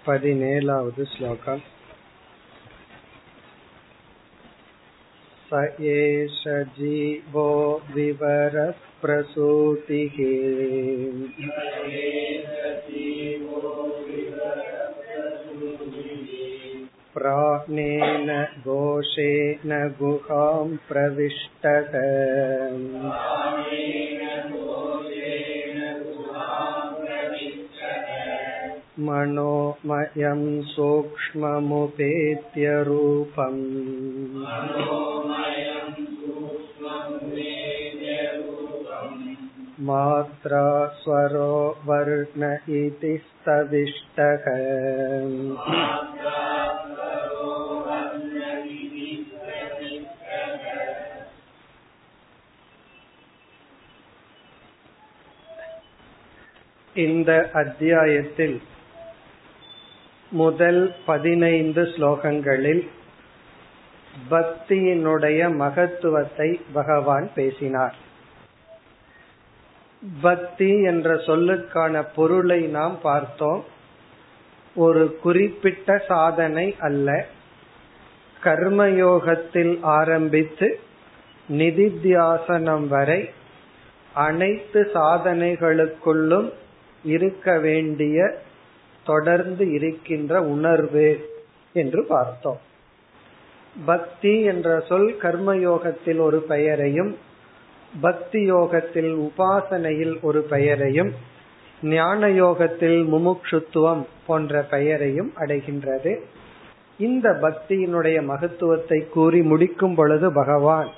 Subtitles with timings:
[0.09, 1.61] पदिनेलावद् श्लोकम्
[5.49, 5.61] स
[5.93, 6.43] एष
[6.79, 7.51] जीवो
[7.95, 8.71] विवरः
[9.03, 10.17] प्रसूतिः
[17.15, 18.31] प्राणेन
[18.67, 21.93] घोषेण गुहां प्रविष्टः
[29.07, 30.43] मनोमयं
[30.75, 33.63] सूक्ष्ममुपेत्य रूपम्
[39.81, 40.67] मात्रा
[40.99, 41.55] स्वरो
[41.87, 44.45] वर्ण इति स्तविष्टः
[56.97, 58.57] இந்த அத்தியாயத்தில்
[60.30, 62.88] முதல் பதினைந்து ஸ்லோகங்களில்
[64.32, 67.96] பக்தியினுடைய மகத்துவத்தை பகவான் பேசினார்.
[70.22, 73.66] பக்தி என்ற சொல்லுக்கான பொருளை நாம் பார்த்தோம்.
[74.76, 77.26] ஒரு குறிப்பிட்ட சாதனை அல்ல.
[78.44, 80.80] கர்மயோகத்தில் ஆரம்பித்து
[81.50, 83.30] நிதித்தியாசனம் வரை
[84.14, 86.52] அனைத்து சாதனைகளுக்குள்ளும்
[87.04, 88.42] இருக்க வேண்டிய
[89.12, 91.08] தொடர்ந்து இருக்கின்ற உணர்வு
[91.76, 92.62] என்று பார்த்தோம்.
[93.86, 97.12] பக்தி என்ற சொல் கர்மயோகத்தில் ஒரு பெயரையும்
[97.94, 101.12] பக்தி யோகத்தில் உபாசனையில் ஒரு பெயரையும்
[101.92, 106.14] ஞான யோகத்தில் முமுட்சுத்துவம் போன்ற பெயரையும் அடைகின்றது.
[107.00, 110.90] இந்த பக்தியினுடைய மகத்துவத்தை கூறி முடிக்கும் பொழுது பகவான்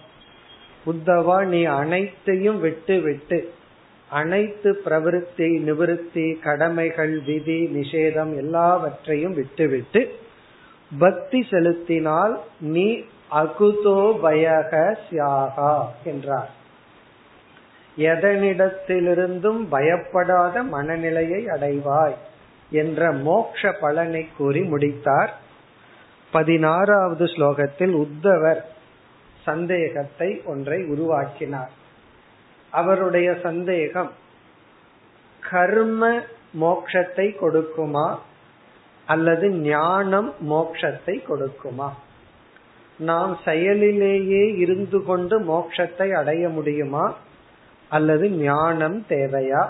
[0.85, 3.39] உத்தவா நீ அனைத்தையும் விட்டு விட்டு
[4.11, 10.01] அனைத்து பிரவருத்தி நிவிருத்தி கடமைகள் விதி நிஷேதம் எல்லாவற்றையும் விட்டுவிட்டு
[10.91, 12.87] பக்தி செலுத்தினால் நீ
[13.31, 14.71] அகுதோ பயக
[15.09, 16.51] சியாகா என்றார்.
[17.97, 22.17] எதனிடத்திலிருந்தும் பயப்படாத மனநிலையை அடைவாய்
[22.71, 25.31] என்ற மோக்ஷ பலனை கூறி முடித்தார்.
[26.31, 28.61] பதினாறாவது ஸ்லோகத்தில் உத்தவர்
[29.45, 31.71] சந்தேகத்தை ஒன்றை உருவாக்கினார்.
[32.71, 34.11] அவருடைய சந்தேகம்
[35.39, 36.23] கர்ம
[36.61, 38.17] மோக்ஷத்தை கொடுக்குமா
[39.05, 41.89] அல்லது ஞானம் மோக்ஷத்தை கொடுக்குமா?
[42.97, 47.17] நாம் செயலிலேயே இருந்து கொண்டு மோக்ஷத்தை அடைய முடியுமா?
[47.89, 49.69] அல்லது ஞானம் தேவையா?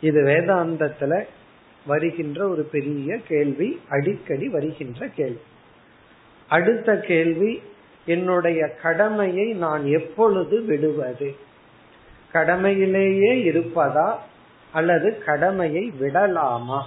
[0.00, 1.24] இது வேதாந்தத்துல
[1.86, 5.40] வருகின்ற ஒரு பெரிய கேள்வி அடிக்கடி வருகின்ற கேள்வி.
[6.48, 7.62] அடுத்த கேள்வி
[8.04, 11.36] என்னுடைய கடமையை நான் எப்பொழுது விடுவது?
[12.34, 14.14] கடமையிலேயே இருப்பதா
[14.72, 16.86] அல்லது கடமையை விடலாமா?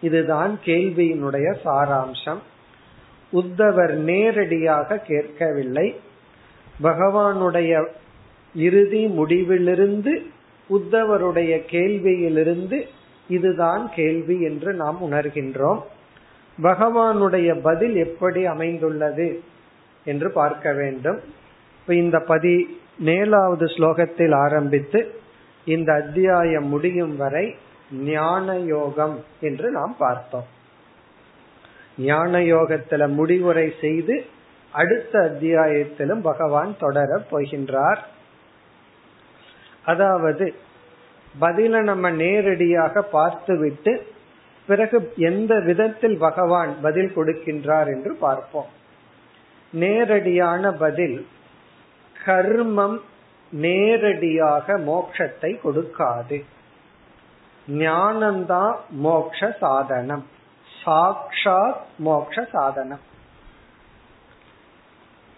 [0.00, 2.38] இதுதான் கேள்வியினுடைய சாராம்சம்.
[3.32, 6.00] உத்தவர் நேரடியாக கேட்கவில்லை.
[6.82, 7.86] பகவானுடைய
[8.54, 10.24] இறுதி முடிவிலிருந்து
[10.70, 12.86] உத்தவருடைய கேள்வியிலிருந்து
[13.28, 15.80] இதுதான் கேள்வி என்று நாம் உணர்கின்றோம்.
[16.62, 19.42] பகவானுடைய பதில் எப்படி அமைந்துள்ளது
[20.04, 21.20] என்று பார்க்க வேண்டும்.
[21.80, 25.14] இப்ப இந்த பதி மேலாவது ஸ்லோகத்தில் ஆரம்பித்து
[25.64, 27.56] இந்த அத்தியாயம் முடியும் வரை
[27.90, 30.48] ஞான யோகம் என்று நாம் பார்த்தோம்.
[31.98, 34.24] ஞான யோகத்துல முடிவுரை செய்து
[34.72, 37.98] அடுத்த அத்தியாயத்திலும் பகவான் தொடர போகின்றார்.
[39.84, 40.54] அதாவது
[41.40, 44.06] பதில நம்ம நேரடியாக பார்த்துவிட்டு
[44.66, 48.70] பிறகு எந்த விதத்தில் பகவான் பதில் கொடுக்கின்றார் என்று பார்ப்போம்.
[49.72, 51.26] நேரடியான பதில்
[52.26, 52.98] கர்மம்
[53.50, 56.44] நேரடியாக மோட்சத்தை கொடுக்காது.
[57.68, 60.26] ஞானம்தான் மோக்ஷ சாதனம்.
[60.84, 63.00] சாக்ஷாத் மோக்ஷ சாதனம்.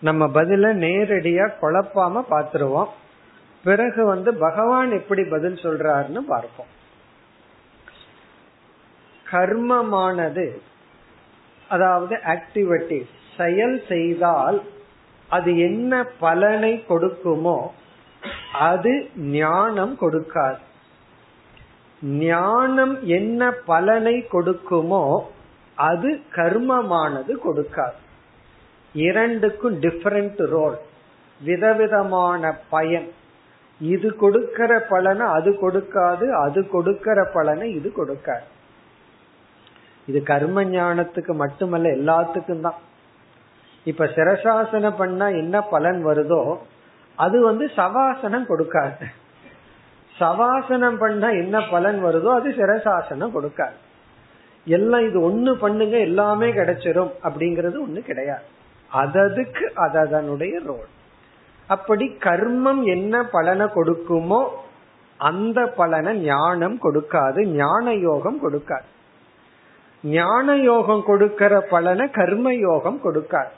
[0.00, 2.88] நம்ம பதில நேரடியா குழப்பாம பாத்துருவோம்
[3.64, 6.80] பிறகு வந்து பகவான் எப்படி பதில் சொல்றாருன்னு பார்ப்போம்.
[9.30, 10.60] கர்மமானது
[11.68, 14.62] அதாவது ஆக்டிவிட்டிஸ் செயல் செய்தால்
[15.36, 15.92] அது என்ன
[16.24, 17.56] பலனை கொடுக்குமோ
[18.68, 18.92] அது
[19.36, 20.60] ஞானம் கொடுக்காது.
[22.26, 25.04] ஞானம் என்ன பலனை கொடுக்குமோ
[25.88, 27.98] அது கர்மமானது கொடுக்காது.
[28.94, 30.78] இரண்டுக்கும் டிஃபரண்ட் ரோல்
[31.40, 33.08] விதவிதமான பயன்.
[33.80, 38.46] இது கொடுக்கிற பலனை அது கொடுக்காது அது கொடுக்கிற பலனை இது கொடுக்காது.
[40.08, 42.80] இது கர்ம ஞானத்துக்கு மட்டுமல்ல எல்லாத்துக்கும் தான்.
[43.84, 46.58] இப்ப சிரசாசனம் பண்ணா என்ன பலன் வருதோ
[47.16, 49.06] அது வந்து சவாசனம் கொடுக்காது.
[50.20, 53.78] சவாசனம் பண்ணா என்ன பலன் வருதோ அது சிரசாசனம் கொடுக்காது.
[54.64, 58.44] எல்லாம் இது ஒண்ணு பண்ணுங்க எல்லாமே கிடைச்சிரும் அப்படிங்கறது ஒண்ணு கிடையாது.
[58.90, 60.90] அததுக்கு அதனுடைய ரோல்.
[61.66, 64.48] அப்படி கர்மம் என்ன பலனை கொடுக்குமோ
[65.16, 68.88] அந்த பலனை ஞானம் கொடுக்காது ஞான யோகம் கொடுக்காது.
[70.02, 73.52] ஞான யோகம் கொடுக்கிற பலனை கர்ம யோகம் கொடுக்காது.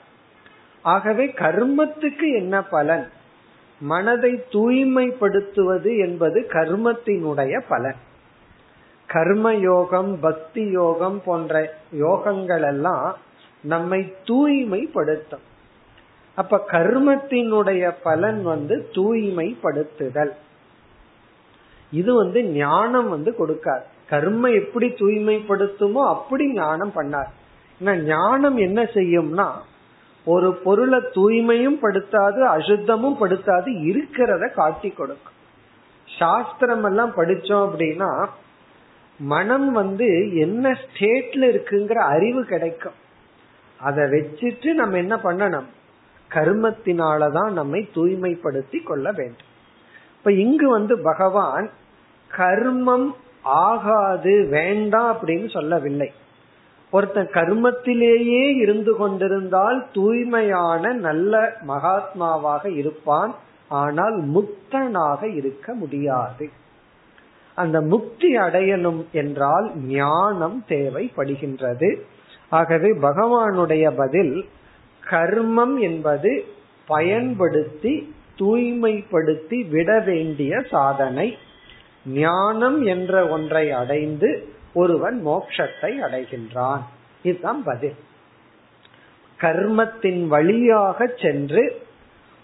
[0.84, 3.06] ஆகவே கர்மத்துக்கு என்ன பலன்?
[3.80, 8.00] மனதை தூய்மைப்படுத்துவது என்பது கர்மத்தினுடைய பலன்.
[9.06, 13.16] கர்ம யோகம் பக்தி யோகம் போன்ற யோகங்கள் எல்லாம்
[13.60, 15.44] நம்மை தூய்மைப்படுத்தும்.
[16.34, 20.34] அப்ப கர்மத்தினுடைய பலன் வந்து தூய்மைப்படுத்துதல்.
[21.90, 23.84] இது வந்து ஞானம் வந்து கொடுக்காது.
[24.08, 27.30] கர்ம எப்படி தூய்மைப்படுத்துமோ அப்படி ஞானம் பண்ணார்.
[28.04, 29.48] ஞானம் என்ன செய்யும்னா
[30.24, 35.32] ஒரு பொருளை தூய்மையும் படுத்தாது அசுத்தமும் படுத்தாது இருக்கிறத காட்டி கொடுக்கும்.
[36.18, 38.26] சாஸ்திரம் எல்லாம் படிச்சோம் அப்படின்னா
[39.18, 42.92] மனம் வந்து என்ன ஸ்டேட்ல இருக்குங்கிற அறிவு கிடைக்கும்.
[43.78, 45.64] அதை வச்சுட்டு நம்ம என்ன பண்ணணும்?
[46.30, 49.52] கர்மத்தினாலதான் நம்மை தூய்மைப்படுத்தி கொள்ள வேண்டும்.
[50.16, 51.70] இப்ப இங்கு வந்து பகவான்
[52.36, 53.10] கர்மம்
[53.42, 56.12] ஆகாது வேண்டாம் அப்படின்னு சொல்லவில்லை.
[56.94, 61.32] ஒருத்தன் கர்மத்திலேயே இருந்து கொண்டிருந்தால் தூய்மையான நல்ல
[61.68, 63.32] மகாத்மாவாக இருப்பான்.
[63.68, 66.46] ஆனால் முக்தனாக இருக்க முடியாது.
[67.54, 71.88] அந்த முக்தி அடையணும் என்றால் ஞானம் தேவைப்படுகின்றது.
[72.50, 74.34] ஆகவே பகவானுடைய பதில்
[75.10, 76.32] கர்மம் என்பது
[76.86, 77.94] பயன்படுத்தி
[78.38, 81.28] தூய்மைப்படுத்தி விட வேண்டிய சாதனை.
[82.06, 84.30] ஞானம் என்ற ஒன்றை அடைந்து
[84.74, 86.80] ஒருவன் மோட்சத்தை அடைகின்றான்.
[87.22, 87.96] இதுதான் பதில்.
[89.40, 91.86] கர்மத்தின் வழியாக சென்று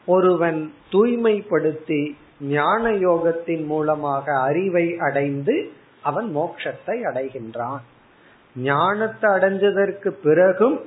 [0.06, 5.72] ஒருவன் தூய்மைப்படுத்தி ஞான யோகத்தின் மூலமாக அறிவை அடைந்து
[6.02, 7.80] அவன் மோட்சத்தை அடைகின்றான்.
[8.56, 10.80] ஞானத்தை அடைஞ்சதற்கு பிறகும்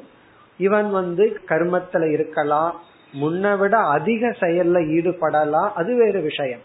[0.58, 2.80] இவன் வந்து கர்மத்துல இருக்கலாம்
[3.22, 6.60] முன்ன விட அதிக செயல்ல ஈடுபடலாம் அது வேறு விஷயம்.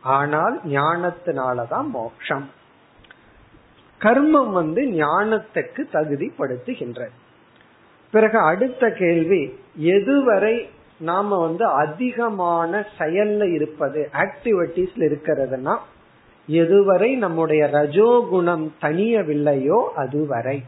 [0.00, 2.60] ஆனால் ஞானத்தினாலதான் மோட்சம்.
[4.02, 7.14] கர்மம் வந்து ஞானத்துக்கு தகுதிப்படுத்துகின்றது.
[8.10, 10.68] பிறகு அடுத்த கேள்வி எதுவரை
[11.00, 15.76] நாம வந்து அதிகமான செயல்ல இருப்பது ஆக்டிவிட்டிஸ்ல இருக்கிறதுனா
[16.48, 20.64] எதுவரை நம்முடைய ரஜோகுணம் தனியவில்லையோ அதுவரை.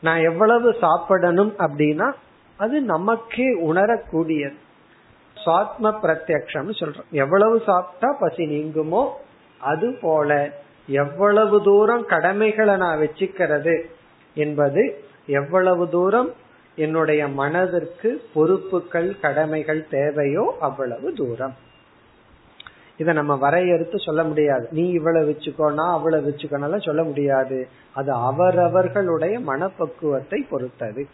[0.00, 2.12] நான் எவ்வளவு சாப்பிடணும் அப்படின்னா
[2.56, 4.54] அது நமக்கே உணரக்கூடியது.
[5.46, 7.10] சுவாத்ம பிரத்யக்ஷம் சொல்றோம்.
[7.10, 9.08] எவ்வளவு சாப்பிட்டா பசி நீங்குமோ
[9.60, 13.80] அது போல எவ்வளவு தூரம் கடமைகளை நான் வச்சுக்கிறது
[14.34, 16.32] என்பது எவ்வளவு தூரம்
[16.76, 21.54] என்னுடைய மனதிற்கு பொறுப்புகள் கடமைகள் தேவையோ அவ்வளவு தூரம்.
[22.96, 24.68] இத நம்ம வரையறுத்து சொல்ல முடியாது.
[24.70, 27.68] நீ இவ்வளவு வச்சுக்கோ நான் அவ்வளவு வச்சுக்கோனால சொல்ல முடியாது.
[27.94, 31.06] அது அவரவர்களுடைய மனப்பக்குவத்தை பொறுத்தது.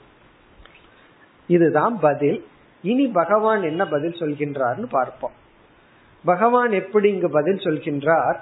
[1.46, 2.46] இதுதான் பதில்.
[2.82, 5.32] இனி பகவான் என்ன பதில் சொல்கின்றார்னு பார்ப்போம்.
[6.24, 8.36] பகவான் எப்படி இங்கு பதில் சொல்கின்றார்?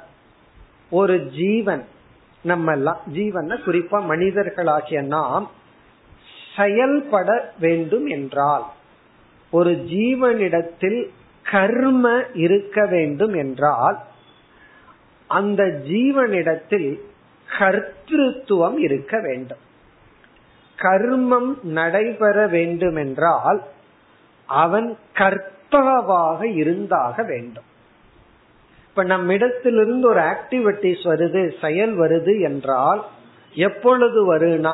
[0.90, 1.84] ஒரு ஜீவன்
[2.42, 5.50] நம்ம எல்லாம் ஜீவன் குறிப்பா மனிதர்களாகிய நாம்
[6.56, 8.64] செயல்பட வேண்டும் என்றால்
[9.50, 11.08] ஒரு ஜீவனிடத்தில்
[11.50, 13.98] கர்ம இருக்க வேண்டும் என்றால்
[15.26, 17.00] அந்த ஜீவனிடத்தில்
[17.58, 19.58] கர்த்தத்துவம் இருக்க வேண்டும்.
[20.78, 23.62] கர்மம் நடைபெற வேண்டும் என்றால்
[24.46, 27.67] அவன் கர்த்தாவாக இருந்தாக வேண்டும்.
[28.88, 33.04] இப்ப நம்மிடத்திலிருந்து ஒரு ஆக்டிவிட்டிஸ் வருது செயல் வருது என்றால்
[33.54, 34.72] எப்பொழுது வருனா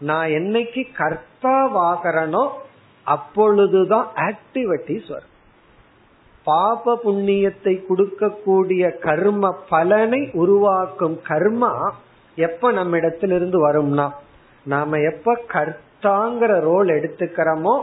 [0.00, 2.48] நான் என்னைக்கு கர்த்தாவாகிறனோ
[3.04, 5.34] அப்பொழுதுதான் ஆக்டிவிட்டிஸ் வரும்.
[6.44, 11.72] பாப புண்ணியத்தை கொடுக்கக்கூடிய கர்ம பலனை உருவாக்கும் கர்மா
[12.36, 14.10] எப்ப நம்ம இடத்திலிருந்து வரும்னா
[14.64, 17.76] நாம எப்ப கர்த்தாங்கிற ரோல் எடுத்துக்கிறோமோ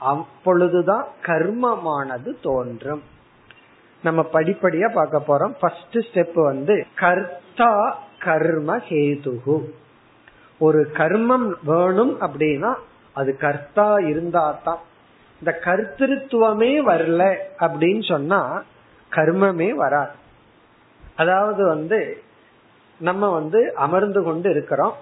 [0.00, 3.02] அப்பொழுதுதான் கர்மமானது தோன்றும்.
[4.08, 5.54] நம்ம படிப்படியா பார்க்க போறோம்.
[5.60, 7.72] ஃபர்ஸ்ட் ஸ்டெப் வந்து கர்த்தா
[8.18, 9.56] கர்ம ஹேதுகு.
[10.58, 12.72] ஒரு கர்மம் வேணும் அப்படின்னா
[13.12, 14.82] அது கர்த்தா இருந்தா தான்
[15.40, 17.22] இந்த கர்த்திருவமே வரல
[17.60, 18.40] அப்படின்னு சொன்னா
[19.12, 20.14] கர்மமே வராது.
[21.16, 21.98] அதாவது வந்து
[23.00, 24.94] நம்ம வந்து அமர்ந்து கொண்டு இருக்கிறோம்.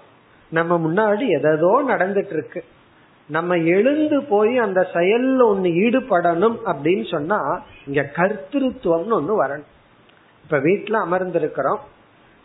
[0.51, 2.61] நம்ம முன்னாடி எதோ நடந்துட்டு இருக்கு.
[3.29, 7.39] நம்ம எழுந்து போய் அந்த செயல்ல ஒன்னு ஈடுபடணும் அப்படின்னு சொன்னா
[7.85, 9.71] இங்க கர்த்திருவம்னு ஒண்ணு வரணும்.
[10.43, 11.79] இப்ப வீட்டுல அமர்ந்திருக்கிறோம்.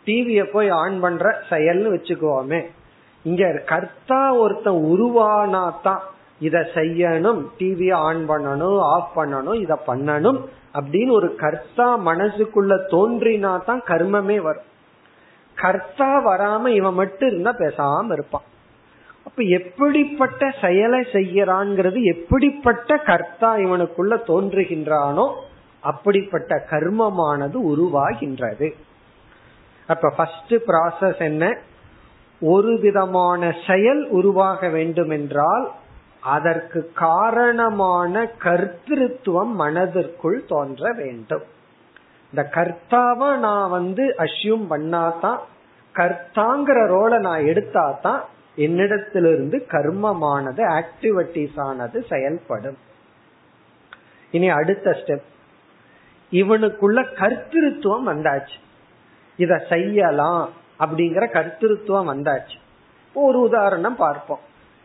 [0.05, 2.61] டிவிய போய் ஆன் பண்ற செயல்னு வச்சுக்குவோமே
[3.23, 6.01] இங்க கர்த்தா ஒருத்தன் உருவானா தான்
[6.39, 10.39] இத செய்யணும் டிவிய ஆன் பண்ணணும் ஆஃப் பண்ணணும் இத பண்ணணும்
[10.73, 14.69] அப்படின்னு ஒரு கர்த்தா மனசுக்குள்ள தோன்றினா தான் கர்மமே வரும்.
[15.55, 18.43] கர்த்தா வராம இவன் மட்டும் இருந்தா பேசாம இருப்பான்.
[19.35, 25.33] அப்ப எப்படிப்பட்ட செயலை செய்யறான்ங்கிறது எப்படிப்பட்ட கர்த்தா இவனுக்குள்ள தோன்றுகின்றானோ
[25.79, 28.67] அப்படிப்பட்ட கர்மமானது உருவாகின்றது.
[29.87, 31.57] அப்ப ஃபர்ஸ்ட் ப்ராசஸ் என்ன?
[32.41, 35.71] ஒரு விதமான செயல் உருவாக வேண்டும் என்றால்
[36.19, 41.43] அதற்கு காரணமான கர்த்திருவம் மனதிற்குள் தோன்ற வேண்டும்.
[42.33, 45.39] இந்த கர்த்தாவை நான் வந்து அசியூம் பண்ணாதான்
[45.95, 48.21] கர்த்தாங்கிற ரோலை நான் எடுத்தாதான்
[48.57, 52.77] என்னிடத்திலிருந்து கர்மமானது ஆக்டிவிட்டிஸ் ஆனது செயல்படும்.
[54.31, 55.31] இனி அடுத்த ஸ்டெப்
[56.31, 58.57] இவனுக்குள்ள கர்த்திருவம் வந்தாச்சு.
[59.37, 62.57] இத செய்யலாம் அப்படிங்கிற கர்த்திருவம் வந்தாச்சு.
[63.13, 64.39] ஒரு உதாரணம் பார்ப்போம்.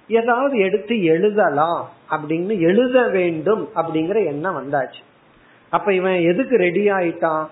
[0.08, 5.02] ஏதாவது எடுத்து எழுதலாம் அப்படின்னு எழுத வேண்டும் அப்படிங்கிற எண்ணம் வந்தாச்சு.
[5.70, 7.46] அப்ப இவன் எதுக்கு ரெடி ஆயிட்டான்?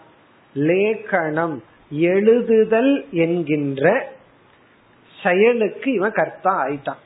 [0.54, 1.58] லேக்கணம்
[1.92, 4.14] எழுதுதல் என்கின்ற
[5.26, 7.00] செயலுக்கு இவன் கர்த்தா ஆயிட்டான்.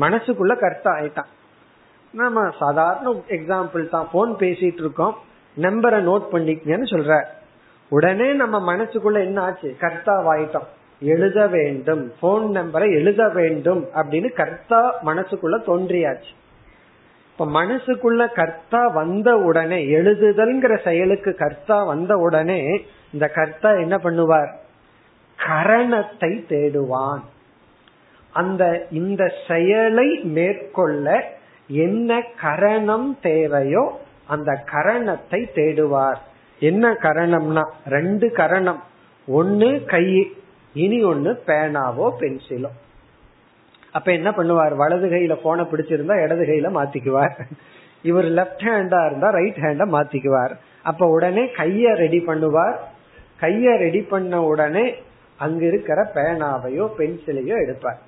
[0.00, 1.30] மனசுக்குள்ள கர்த்தா ஆயிட்டான்.
[2.12, 4.08] நம்ம சாதாரண எக்ஸாம்பிள் தான்.
[4.12, 5.16] போன் பேசிட்டு இருக்கோம்.
[5.56, 7.12] நம்பரை நோட் பண்ணிக்கங்கன்னு சொல்ற
[7.90, 9.76] உடனே நம்ம மனசுக்குள்ள என்ன ஆச்சு?
[9.78, 10.68] கர்த்தா ஆயிட்டோம்.
[11.00, 12.12] எழுத வேண்டும்.
[12.20, 16.32] போன் நம்பரை எழுத வேண்டும் அப்படின்னு கர்த்தா மனசுக்குள்ள தோன்றியாச்சு.
[17.32, 22.60] இப்ப மனசுக்குள்ள கர்த்தா வந்த உடனே எழுதுதல்ங்கிற செயலுக்கு கர்த்தா வந்த உடனே
[23.12, 24.50] இந்த கர்த்தா என்ன பண்ணுவார்?
[25.46, 27.22] கரணத்தை தேடுவான்.
[28.32, 31.36] அந்த இந்த செயலை மேற்கொள்ள
[31.68, 36.18] என்ன கரணம் தேவையோ அந்த கரணத்தை தேடுவார்.
[36.60, 38.82] என்ன கரணம்னா ரெண்டு கரணம்.
[39.28, 40.34] ஒன்னு கை
[40.72, 42.70] இனி ஒன்னு பேனாவோ பென்சிலோ.
[43.92, 44.74] அப்ப என்ன பண்ணுவார்?
[44.76, 47.36] வலது கையில போன பிடிச்சிருந்தா இடது கையில மாத்திக்குவார்.
[48.02, 50.54] இவர் லெப்ட் ஹேண்டா இருந்தா ரைட் ஹேண்ட மாத்திக்குவார்.
[50.82, 52.76] அப்ப உடனே கைய ரெடி பண்ணுவார்.
[53.40, 54.84] கைய ரெடி பண்ண உடனே
[55.38, 58.00] அங்க இருக்கிற பேனாவையோ பென்சிலையோ எடுப்பார்.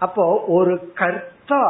[0.00, 1.64] அப்போ ஒரு கர்த்தா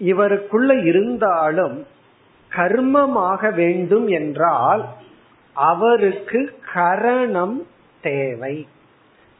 [0.00, 1.76] இவருக்குள்ள இருந்தாலும்
[2.50, 4.82] கர்மமாக வேண்டும் என்றால்
[5.56, 6.40] அவருக்கு
[6.74, 7.56] கரணம்
[8.02, 8.54] தேவை.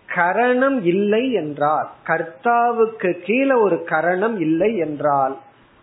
[0.08, 5.34] கரணம் இல்லை என்றால் கர்த்தாவுக்கு கீழே ஒரு கரணம் இல்லை என்றால்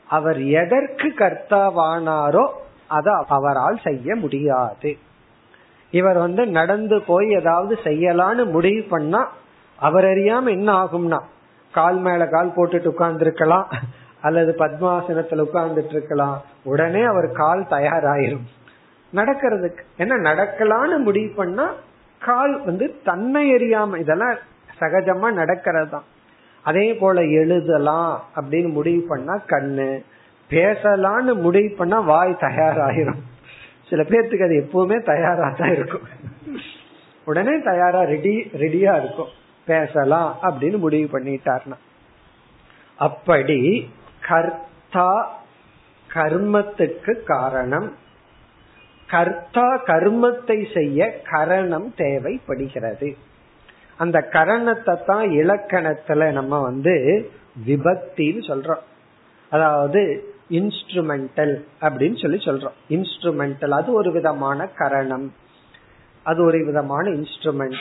[0.10, 2.46] அவர் எதற்கு கர்த்தாவானாரோ
[2.88, 4.92] அதை அவரால் செய்ய முடியாது.
[5.92, 9.22] இவர் வந்து நடந்து போய் ஏதாவது செய்யலான்னு முடிவு பண்ணா
[9.80, 11.20] அவர் அறியாம என்ன ஆகும்னா
[11.74, 13.68] கால் மேல கால் போட்டுட்டு உட்கார்ந்து இருக்கலாம்
[14.22, 18.46] அல்லது பத்மாசனத்துல உட்கார்ந்துட்டு இருக்கலாம் உடனே அவர் கால் தயாராயிரும்.
[19.14, 21.66] நடக்கிறதுக்கு என்ன நடக்கலான்னு முடிவு பண்ணா
[22.22, 24.36] கால் வந்து தன்னை எறியாம இதெல்லாம்
[24.80, 26.08] சகஜமா நடக்கிறது தான்
[26.66, 29.90] அதே போல எழுதலாம் அப்படின்னு முடிவு பண்ணா கண்ணு
[30.50, 33.22] பேசலான்னு முடிவு பண்ணா வாய் தயாராயிரும்.
[33.92, 36.06] சில பேர்த்துக்கு அது எப்பவுமே தயாரா தான் இருக்கும்.
[37.26, 39.32] உடனே தயாரா ரெடி ரெடியா இருக்கும்.
[39.68, 41.78] பேசலாம் அப்படின்னு முடிவு பண்ணிட்டார்னா.
[43.08, 43.60] அப்படி
[44.28, 45.10] கர்த்தா
[46.10, 47.90] கர்மத்துக்கு காரணம்
[49.08, 53.10] கர்த்தா கர்மத்தை செய்ய கரணம் தேவைப்படுகிறது.
[53.98, 56.96] அந்த கரணத்தை தான் இலக்கணத்துல நம்ம வந்து
[57.68, 58.84] விபக்தின்னு சொல்றோம்.
[59.52, 60.02] அதாவது
[60.52, 62.78] இன்ஸ்ட்ருமெண்டல் அப்படின்னு சொல்லி சொல்றோம்.
[62.90, 65.34] இன்ஸ்ட்ருமெண்டல் அது ஒரு விதமான கரணம்.
[66.24, 67.78] அது ஒரு விதமான இன்ஸ்ட்ருமெண்ட்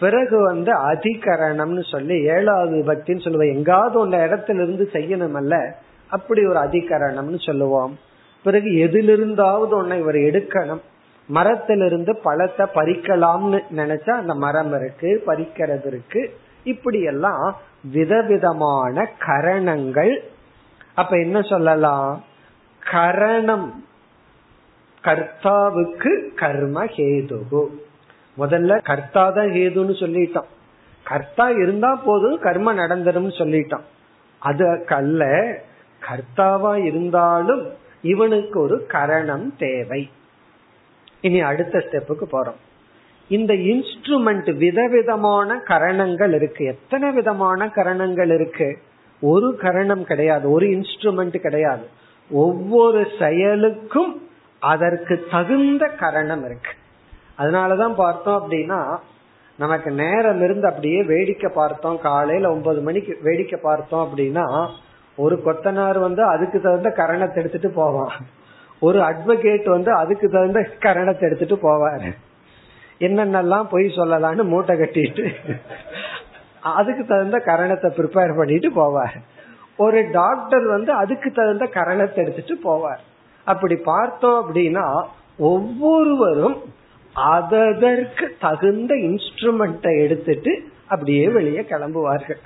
[0.00, 3.54] பிறகு வந்து அதிகரணம்னு சொல்லி ஏழாவது விபக்தின்னு சொல்லுவோம்.
[3.56, 5.76] எங்காவது உள்ள இடத்துல இருந்து செய்யணும் அல்ல
[6.10, 7.98] அப்படி ஒரு அதிகரணம்னு சொல்லுவோம்.
[8.42, 10.80] பிறகு எதிலிருந்தாவது ஒன்னை இவர் எடுக்கணும்.
[11.26, 16.34] மரத்திலிருந்து பழத்தை பறிக்கலாம்னு நினைச்சா அந்த மரம் இருக்கு பறிக்கிறது இருக்கு.
[16.64, 17.56] இப்படி எல்லாம்
[17.92, 20.22] விதவிதமான கரணங்கள்
[20.94, 22.24] அப்ப என்ன சொல்லலாம்?
[22.90, 23.84] கரணம்.
[25.02, 27.66] கர்த்தாவுக்கு கர்ம ஹேதுகு.
[28.38, 30.46] முதல்ல கர்த்தா தான் ஹேதுன்னு சொல்லிட்டோம்
[31.04, 33.84] கர்த்தா இருந்தா போதும் கர்ம நடந்துடும் சொல்லிட்டோம்
[34.38, 35.24] அது கல்ல
[36.00, 37.72] கர்த்தாவா இருந்தாலும்
[38.02, 40.10] இவனுக்கு ஒரு கரணம் தேவை.
[41.20, 42.60] இனி அடுத்த ஸ்டெப்புக்கு போறோம்.
[43.28, 46.64] இந்த இன்ஸ்ட்ருமெண்ட் விதவிதமான கரணங்கள் இருக்கு.
[46.64, 48.78] எத்தனை விதமான கரணங்கள் இருக்கு?
[49.20, 51.86] ஒரு கரணம் கிடையாது ஒரு இன்ஸ்ட்ருமெண்ட் கிடையாது.
[52.30, 54.28] ஒவ்வொரு செயலுக்கும்
[54.58, 56.72] அதற்கு தகுந்த கரணம் இருக்கு.
[57.38, 58.96] அதனாலதான் பார்த்தோம் அப்படின்னா
[59.58, 62.00] நமக்கு நேரம் இருந்து அப்படியே வேடிக்கை பார்த்தோம்.
[62.00, 64.68] காலையில ஒன்பது மணிக்கு வேடிக்கை பார்த்தோம் அப்படின்னா
[65.16, 68.14] ஒரு கொத்தனார் வந்து அதுக்கு தகுந்த கரணத்தை எடுத்துட்டு போவான்
[68.80, 72.10] ஒரு அட்வொகேட் வந்து அதுக்கு தகுந்த கரணத்தை எடுத்துட்டு போவாரு.
[72.98, 75.34] என்னென்னலாம் பொய் சொல்லலாம்னு மூட்டை கட்டிட்டு
[76.72, 79.16] அதுக்கு தகுந்த கரணத்தை ப்ரிப்பேர் பண்ணிட்டு போவார்.
[79.76, 83.02] ஒரு டாக்டர் வந்து அதுக்கு தகுந்த கரணத்தை எடுத்துட்டு போவார்.
[83.44, 84.86] அப்படி பார்த்தோம் அப்படின்னா
[85.38, 86.56] ஒவ்வொருவரும்
[87.14, 90.52] அதற்கு தகுந்த இன்ஸ்ட்ருமெண்ட்டை எடுத்துட்டு
[90.88, 92.40] அப்படியே வெளியே கிளம்புவார்கள்.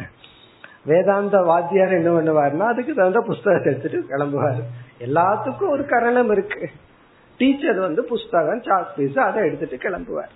[0.85, 4.61] வேதாந்த வாத்தியார் என்ன பண்ணுவார்னா அதுக்கு தகுந்த புஸ்தகத்தை எடுத்துட்டு கிளம்புவார்.
[5.07, 6.71] எல்லாத்துக்கும் ஒரு கரணம் இருக்கு.
[7.41, 10.33] டீச்சர் வந்து புஸ்தகம் சாக் பீஸ் அதை எடுத்துட்டு கிளம்புவார்.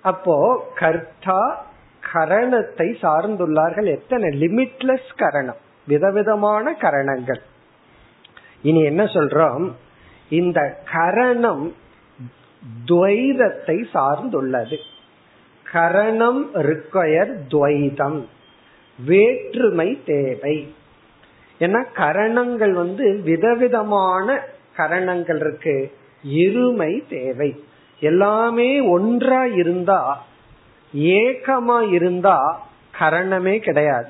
[0.00, 0.36] அப்போ
[0.74, 1.40] கர்த்தா
[2.12, 3.84] கரணத்தை சார்ந்துள்ளார்கள்.
[3.84, 4.40] எத்தனை?
[4.40, 5.56] லிமிட்லெஸ் கரணம்.
[5.86, 7.40] விதவிதமான கரணங்கள்.
[8.62, 9.72] இனி என்ன சொல்றோம்?
[10.28, 11.74] இந்த கரணம்
[12.86, 14.76] துவைதத்தை சார்ந்துள்ளது.
[15.72, 18.24] கரணம் ரிக்வயர் துவைதம்.
[19.06, 20.74] வேற்றுமை தேவை.
[21.58, 24.40] ஏன்னா கரணங்கள் வந்து விதவிதமான
[24.76, 25.92] கரணங்கள் இருக்கு.
[26.28, 27.64] இருமை தேவை.
[28.00, 30.24] எல்லாமே ஒன்றா இருந்தா
[30.94, 32.66] ஏக்கமா இருந்தா
[32.98, 34.08] கரணமே கிடையாது.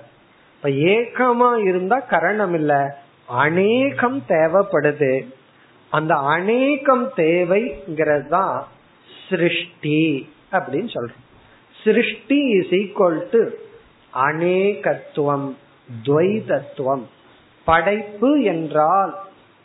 [0.55, 5.27] இப்ப ஏக்கமா இருந்தா கரணம் இல்ல அநேகம் தேவைப்படுது.
[5.91, 8.67] அந்த அநேகம் தேவைங்கிறது தான்
[9.29, 11.27] சிருஷ்டி அப்படின்னு சொல்றோம்.
[11.85, 13.51] சிருஷ்டி இஸ் ஈக்வல் டு
[14.13, 15.57] அநேகத்துவம்
[16.05, 17.03] துவைதத்துவம்.
[17.65, 19.15] படைப்பு என்றால்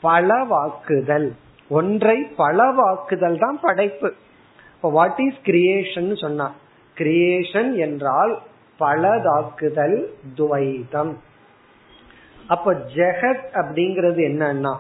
[0.01, 1.31] பல வாக்குதல்
[1.69, 4.13] ஒன்றை பல வாக்குதல் தான் படைப்பு.
[4.81, 6.53] வாட் இஸ் கிரியேஷன் சொன்னா
[6.97, 8.41] கிரியேஷன் என்றால்
[8.79, 10.05] பலதாக்குதல்
[10.37, 11.13] துவைதம்
[12.47, 14.77] அப்ப ஜெகத் அப்படிங்கிறது என்னன்னா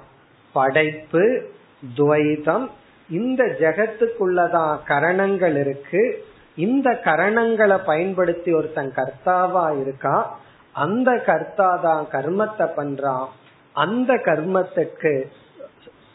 [0.53, 1.49] படைப்பு
[1.95, 2.69] துவைதம்
[3.09, 6.25] இந்த ஜெகத்துக்குள்ளதான் கரணங்கள் இருக்கு.
[6.55, 10.39] இந்த கரணங்களை பயன்படுத்தி ஒருத்தன் கர்த்தாவா இருக்கா?
[10.71, 13.27] அந்த கர்த்தா தான் கர்மத்தை பண்றான்.
[13.73, 15.23] அந்த கர்மத்துக்கு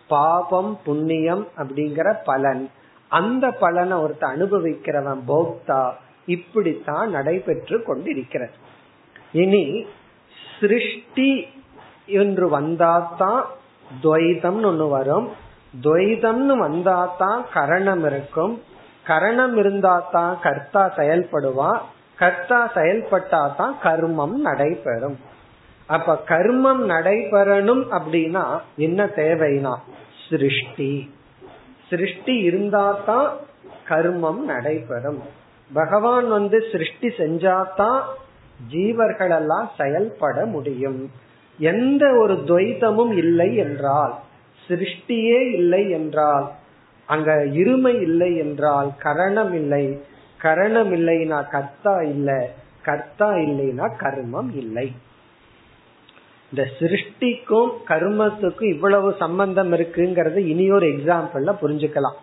[0.08, 2.70] பாபம் புண்ணியம் அப்படிங்கிற பலன்.
[3.10, 5.82] அந்த பலனை ஒருத்த அனுபவிக்கிறவன் போக்தா
[6.26, 8.56] இப்படித்தான் நடைபெற்று கொண்டிருக்கிறது
[9.32, 9.64] இனி
[10.60, 11.30] சிருஷ்டி
[12.06, 13.40] என்று வந்தாதான்
[14.02, 15.28] துவைதம்னு ஒண்ணு வரும்.
[15.82, 18.62] துவைதம்னு வந்தாதான் கரணம் இருக்கும்.
[19.04, 21.70] கரணம் இருந்தாதான் கர்த்தா செயல்படுவா
[22.16, 25.18] கர்த்தா செயல்பட்டா தான் கர்மம் நடைபெறும்.
[25.86, 28.44] அப்ப கர்மம் நடைபெறணும் அப்படின்னா
[28.76, 29.74] என்ன தேவைனா
[30.28, 30.92] சிருஷ்டி.
[31.90, 33.30] சிருஷ்டி இருந்தா தான்
[33.88, 35.20] கர்மம் நடைபெறும்.
[35.72, 38.00] பகவான் வந்து சிருஷ்டி செஞ்சாதான்
[38.72, 41.10] ஜீவர்கள் எல்லாம் செயல்பட முடியும்.
[41.58, 44.14] எந்த ஒரு துவைதமும் இல்லை என்றால்
[44.68, 46.46] சிருஷ்டியே இல்லை என்றால்
[47.06, 49.84] அங்க இருமை இல்லை என்றால் கரணம் இல்லை.
[50.38, 52.40] கரணம் இல்லைனா கர்த்தா இல்லை.
[52.82, 54.92] கர்த்தா இல்லைனா கர்மம் இல்லை.
[56.52, 62.18] இந்த சிருஷ்டிக்கும் கர்மத்துக்கும் இவ்வளவு சம்பந்தம் இருக்குங்கிறது இனி ஒரு எக்ஸாம்பிள்ல புரிஞ்சுக்கலாம்.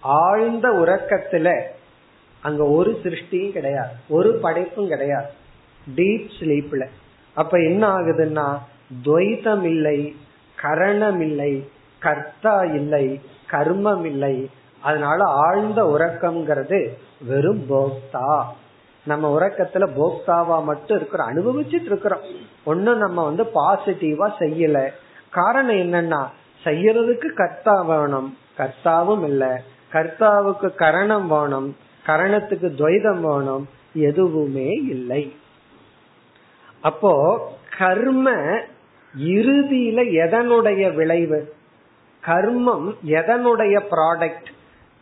[0.00, 1.62] ஆழ்ந்த உறக்கத்துல
[2.42, 3.92] அங்க ஒரு சிருஷ்டியும் கிடையாது.
[4.08, 5.30] ஒரு படைப்பும் கிடையாது.
[5.96, 6.86] டீப் ஸ்லீப்ல
[7.34, 8.58] அப்ப என்ன ஆகுதுன்னா
[9.04, 10.16] துவைதம் இல்லை
[10.62, 14.50] கரணம் இல்லை கர்த்தா இல்லை கர்மம் இல்லை.
[14.80, 16.88] அதனால ஆழ்ந்த உறக்கம்ங்கிறது
[17.26, 18.44] வெறும் போக்தா.
[19.04, 22.20] நம்ம உறக்கத்துல போக்தாவா மட்டும் இருக்கிறோம் அனுபவிச்சுட்டு இருக்கிறோம்.
[22.64, 24.88] ஒன்னும் நம்ம வந்து பாசிட்டிவா செய்யல.
[25.30, 26.26] காரணம் என்னன்னா
[26.64, 28.36] செய்யறதுக்கு கர்த்தா வேணும்.
[28.58, 29.62] கர்த்தாவும் இல்ல.
[29.92, 31.76] கர்த்தாவுக்கு கரணம் வேணும்.
[32.06, 33.68] கரணத்துக்கு துவைதம் வேணும்.
[33.94, 35.36] எதுவுமே இல்லை.
[36.80, 37.38] அப்போ
[37.78, 38.30] கர்ம
[39.18, 41.54] இறுதியில எதனுடைய விளைவு?
[42.26, 44.58] கர்மம் எதனுடைய ப்ராடக்ட்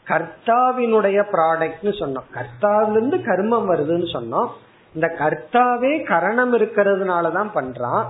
[0.09, 2.27] கர்த்தாவினுடைய ப்ராடக்ட்னு சொன்னோம்.
[2.35, 4.49] கர்த்தாவிலிருந்து கர்மம் வருதுன்னு சொன்னோம்.
[4.95, 8.05] இந்த கர்த்தாவே கரணம் இருக்கிறதுனாலதான் பண்றான்.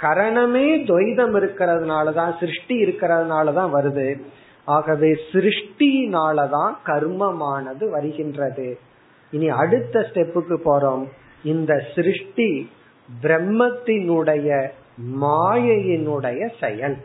[0.00, 4.22] கரணமே துவைதம் இருக்கிறதுனாலதான் சிருஷ்டி இருக்கிறதுனாலதான் வருது.
[4.64, 8.78] ஆகவே சிருஷ்டினாலதான் கர்மமானது வருகின்றது.
[9.30, 11.08] இனி அடுத்த ஸ்டெப்புக்கு போறோம்.
[11.44, 12.70] இந்த சிருஷ்டி
[13.22, 14.68] பிரம்மத்தினுடைய
[15.20, 16.96] மாயையினுடைய செயல்.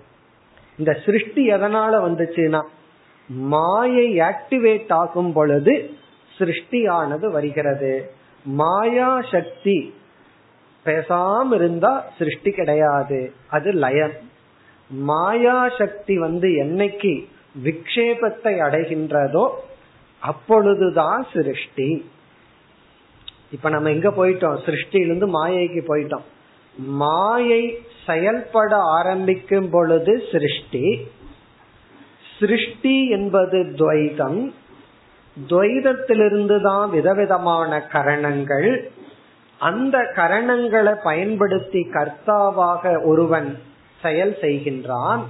[0.78, 2.62] இந்த சிருஷ்டி எதனால வந்துச்சுன்னா
[3.30, 5.90] மாயை ஆக்டிவேட் ஆகும் பொழுது
[6.38, 8.12] சிருஷ்டியானது வருகிறது.
[8.44, 9.94] மாயா சக்தி
[10.86, 13.34] பேசாம இருந்தா சிருஷ்டி கிடையாது.
[13.50, 14.12] அது லயம்
[14.90, 17.26] மாயா சக்தி வந்து என்னைக்கு
[17.64, 19.50] விக்ஷேபத்தை அடைகின்றதோ
[20.20, 22.10] அப்பொழுதுதான் சிருஷ்டி.
[23.52, 24.58] இப்ப நம்ம எங்க போயிட்டோம்?
[24.66, 26.26] சிருஷ்டியிலிருந்து மாயைக்கு போயிட்டோம்.
[26.78, 31.08] மாயை செயல்பட ஆரம்பிக்கும் பொழுது சிருஷ்டி
[32.40, 34.52] சிருஷ்டி என்பது துவைதம்.
[35.48, 38.92] துவைதத்திலிருந்து தான் விதவிதமான கரணங்கள்.
[39.58, 43.60] அந்த கரணங்களை பயன்படுத்தி கர்த்தாவாக ஒருவன்
[44.02, 45.24] செயல் செய்கின்றான்.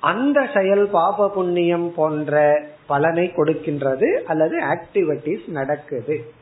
[0.00, 6.32] அந்த செயல் பாப புண்ணியம் போன்ற பலனை கொடுக்கின்றது அல்லது ஆக்டிவிட்டிஸ் நடக்குது.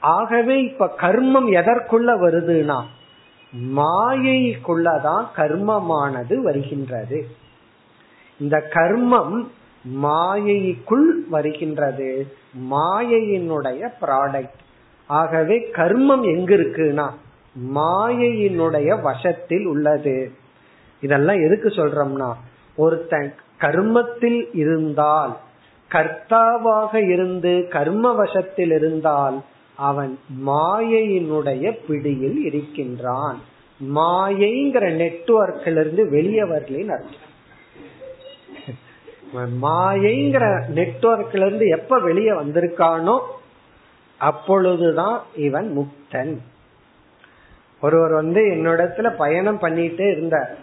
[0.00, 2.82] ஆகவே இப்ப கர்மம் எதற்குள்ள வருதுன்னா
[3.76, 7.40] மாயைக்குள்ளதான் கர்மமானது வருகின்றது.
[8.40, 9.46] இந்த கர்மம்
[10.02, 12.26] மாயைக்குள் வருகின்றது.
[12.70, 14.60] மாயையினுடைய ப்ராடக்ட்
[15.06, 17.08] ஆகவே கர்மம் எங்க இருக்குன்னா
[17.74, 20.32] மாயையினுடைய வசத்தில் உள்ளது.
[21.00, 22.32] இதெல்லாம் எதுக்கு சொல்றோம்னா
[22.76, 25.36] ஒருத்தன் கர்மத்தில் இருந்தால்
[25.90, 29.42] கர்த்தாவாக இருந்து கர்ம வசத்தில் இருந்தால்
[29.76, 33.38] அவன் மாயையினுடைய பிடியில் இருக்கின்றான்.
[33.94, 37.30] மாயைங்கிற நெட்வொர்க்கிலிருந்து வெளியே வரலின்னு அர்த்தம்.
[39.34, 43.20] மாயைங்கிற நெட்வொர்க்ல இருந்து எப்ப வெளியே வந்திருக்கானோ
[44.18, 46.38] அப்பொழுதுதான் இவன் முக்தன்.
[47.80, 50.56] ஒருவர் வந்து என்னிடத்துல பயணம் பண்ணிட்டே இருந்தார்.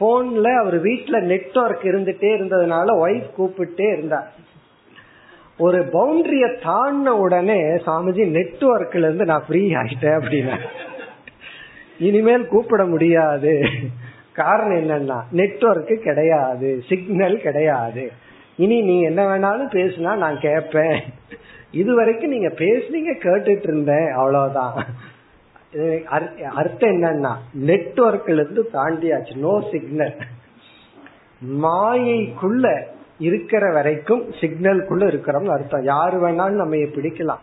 [0.00, 4.32] போன்ல அவர் வீட்டுல நெட்ஒர்க் இருந்துட்டே இருந்ததுனால ஒய்ஃப் கூப்பிட்டே இருந்தார்.
[5.58, 10.58] ஒரு பவுண்டரிய தாண்டின உடனே சாமிஜி நெட்ஒர்க்ல இருந்து நான் ஃப்ரீ ஆயிட்டேன் அப்படின்னா.
[11.98, 13.68] இனிமேல் கூப்பிட முடியாது.
[14.36, 18.04] காரணம் என்னன்னா நெட்ஒர்க் கிடையாது சிக்னல் கிடையாது.
[18.64, 20.98] இனி நீ என்ன வேணாலும் பேசினா நான் கேட்பேன்
[21.80, 24.76] இது வரைக்கும் நீங்க பேசுனீங்க கேட்டுட்டு இருந்தேன் அவ்வளவுதான்
[26.60, 27.32] அர்த்தம் என்னன்னா
[27.68, 30.16] நெட்ஒர்க்ல இருந்து தாண்டியாச்சு நோ சிக்னல்
[31.64, 32.66] மாயைக்குள்ள
[33.28, 35.84] இருக்கிற வரைக்கும் சிக்னல்குள்ள இருக்கிறோம் அர்த்தம்.
[35.92, 37.42] யாரு வேணாலும் நம்ம பிடிக்கலாம்.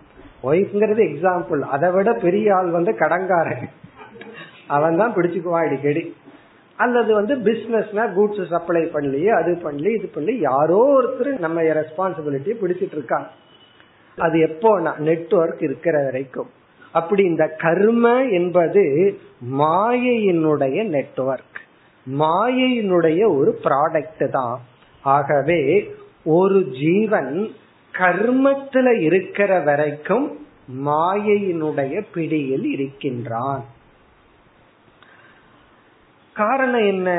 [0.49, 3.65] ஒய்ஃப்ங்கிறது எக்ஸாம்பிள் அதை விட பெரிய ஆள் வந்து கடங்காரன்
[4.75, 6.03] அவன் தான் பிடிச்சுக்குவான் அடிக்கடி.
[6.77, 12.95] அல்லது வந்து பிசினஸ்னா கூட்ஸ் சப்ளை பண்ணலி அது பண்ணலி இது பண்ணி யாரோ ஒருத்தர் நம்ம ரெஸ்பான்சிபிலிட்டியை பிடிச்சிட்டு
[12.99, 13.29] இருக்காங்க.
[14.17, 16.49] அது எப்போனா நெட்ஒர்க் இருக்கிற வரைக்கும்.
[16.91, 18.83] அப்படி இந்த கர்ம என்பது
[19.59, 21.59] மாயையினுடைய நெட்ஒர்க்
[22.19, 24.61] மாயையினுடைய ஒரு ப்ராடக்ட் தான்.
[25.03, 25.61] ஆகவே
[26.23, 27.33] ஒரு ஜீவன்
[27.93, 30.25] கர்மத்துல இருக்கிற வரைக்கும்
[30.85, 33.63] மாயையினுடைய பிடியில் இருக்கின்றான்.
[36.41, 37.09] காரணம் என்ன?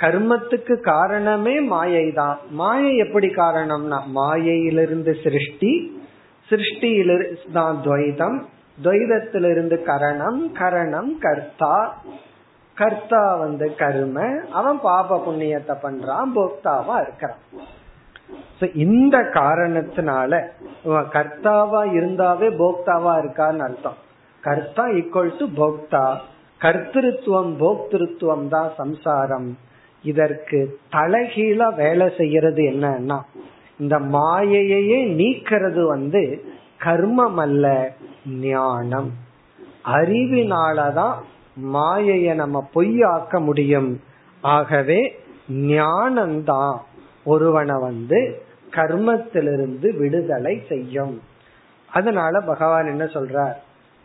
[0.00, 5.72] கர்மத்துக்கு காரணமே மாயை தான் மாயை எப்படி காரணம்னா மாயையிலிருந்து சிருஷ்டி
[6.48, 8.38] சிருஷ்டியிலிருந்து தான் துவைதம்
[8.84, 11.74] துவைதத்திலிருந்து கரணம் கரணம் கர்த்தா.
[12.76, 14.16] கர்த்தா வந்து கரும
[14.58, 17.42] அவன் பாப புண்ணியத்தை பண்றான் போக்தாவா இருக்கிறான்.
[18.84, 20.32] இந்த காரணத்தினால
[21.16, 23.98] கர்த்தாவா இருந்தாவே போக்தாவா இருக்கான்னு அர்த்தம்.
[24.42, 26.04] கர்த்தா ஈக்குவல் டு போக்தா.
[26.62, 29.58] கர்த்திருவம் போக்திருத்துவம் தான் சம்சாரம்.
[30.02, 33.20] இதற்கு தலைகீழா வேலை செய்யறது என்னன்னா
[33.78, 36.44] இந்த மாயையே நீக்கிறது வந்து
[36.84, 37.92] கர்மம் அல்ல
[38.26, 39.10] ஞானம்.
[39.84, 41.14] அறிவினாலதான்
[41.74, 44.00] மாயைய நம்ம பொய்யாக்க முடியும்.
[44.40, 45.20] ஆகவே
[45.52, 46.78] ஞானம்தான்
[47.24, 51.22] ஒருவனை வந்து கர்மத்திலிருந்து விடுதலை செய்யும்.
[51.92, 53.54] அதனால பகவான் என்ன சொல்றார்?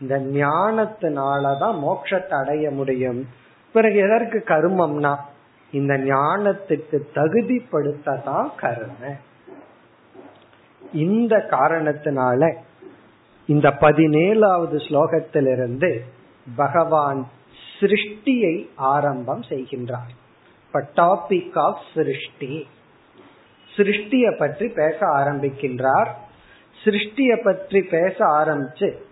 [0.00, 3.26] இந்த ஞானத்தினாலதான் மோட்சத்தை அடைய முடியும்.
[3.72, 5.16] பிறகு எதற்கு கர்மம்னா
[5.72, 9.16] இந்த ஞானத்துக்கு தகுதிப்படுத்ததான் கர்ம.
[10.92, 12.54] இந்த காரணத்தினால
[13.46, 16.00] இந்த பதினேழாவது ஸ்லோகத்திலிருந்து
[16.56, 17.30] பகவான்
[17.80, 20.14] சிருஷ்டியை ஆரம்பம் செய்கின்றார்.
[20.66, 22.68] இப்ப டாபிக் ஆஃப் சிருஷ்டி.
[23.76, 26.08] சிருஷ்டிய பற்றி பேச ஆரம்பிக்கின்றார்.
[26.84, 29.06] சிருஷ்டிய பற்றி பேச ஆரம்பிச்சு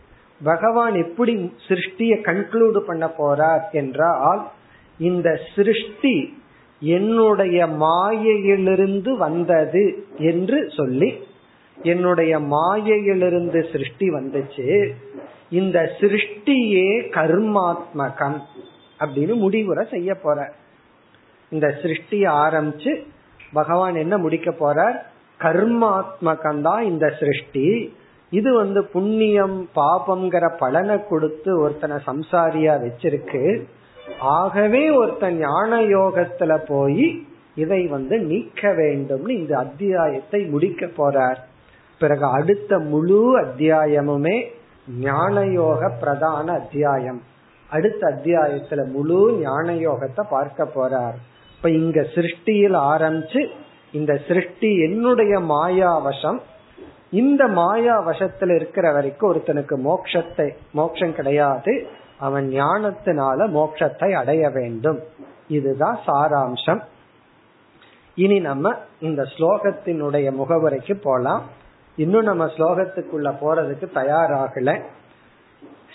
[0.45, 4.51] பகவான் எப்படி சிருஷ்டிய கன்க்ளூடு பண்ண போறார் என்றால்
[4.99, 6.39] இந்த சிருஷ்டி
[6.81, 11.25] என்னுடைய மாயையிலிருந்து வந்தது என்று சொல்லி
[11.83, 14.93] என்னுடைய மாயையிலிருந்து சிருஷ்டி வந்துச்சு.
[15.51, 18.41] இந்த சிருஷ்டியே கர்மாத்மகம்
[18.99, 20.53] அப்படின்னு முடிவுரை செய்ய போற.
[21.49, 23.03] இந்த சிருஷ்டிய ஆரம்பிச்சு
[23.53, 24.99] பகவான் என்ன முடிக்க போறார்?
[25.39, 27.97] கர்மாத்மகம் தான் இந்த சிருஷ்டி.
[28.31, 33.63] இது வந்து புண்ணியம் பாபம்ங்கிற பலனை கொடுத்து ஒருத்தனை சம்சாரியா வச்சிருக்கு.
[34.21, 41.39] ஆகவே ஒருத்தன் ஞான யோகத்துல போய் இதை வந்து நீக்க வேண்டும்னு இந்த அத்தியாயத்தை முடிக்க போறார்.
[41.99, 44.37] பிறகு அடுத்த முழு அத்தியாயமுமே
[45.01, 47.23] ஞான யோக பிரதான அத்தியாயம்.
[47.71, 51.17] அடுத்த அத்தியாயத்துல முழு ஞான யோகத்தை பார்க்க போறார்.
[51.57, 53.49] இப்ப இங்க சிருஷ்டியில் ஆரம்பிச்சு
[53.93, 56.41] இந்த சிருஷ்டி என்னுடைய மாயாவசம்
[57.11, 61.87] இந்த மாயா வசத்துல இருக்கிற வரைக்கும் ஒருத்தனுக்கு மோட்சத்தை மோட்சம் கிடையாது.
[62.19, 65.01] அவன் ஞானத்தினால மோட்சத்தை அடைய வேண்டும்.
[65.49, 66.83] இதுதான் சாராம்சம்.
[68.15, 71.43] இனி நம்ம இந்த ஸ்லோகத்தினுடைய முகவரைக்கு போலாம்.
[71.97, 74.83] இன்னும் நம்ம ஸ்லோகத்துக்குள்ள போறதுக்கு தயாராகல.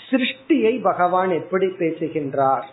[0.09, 2.65] சிருஷ்டியை பகவான் எப்படி பேசுகின்றார்?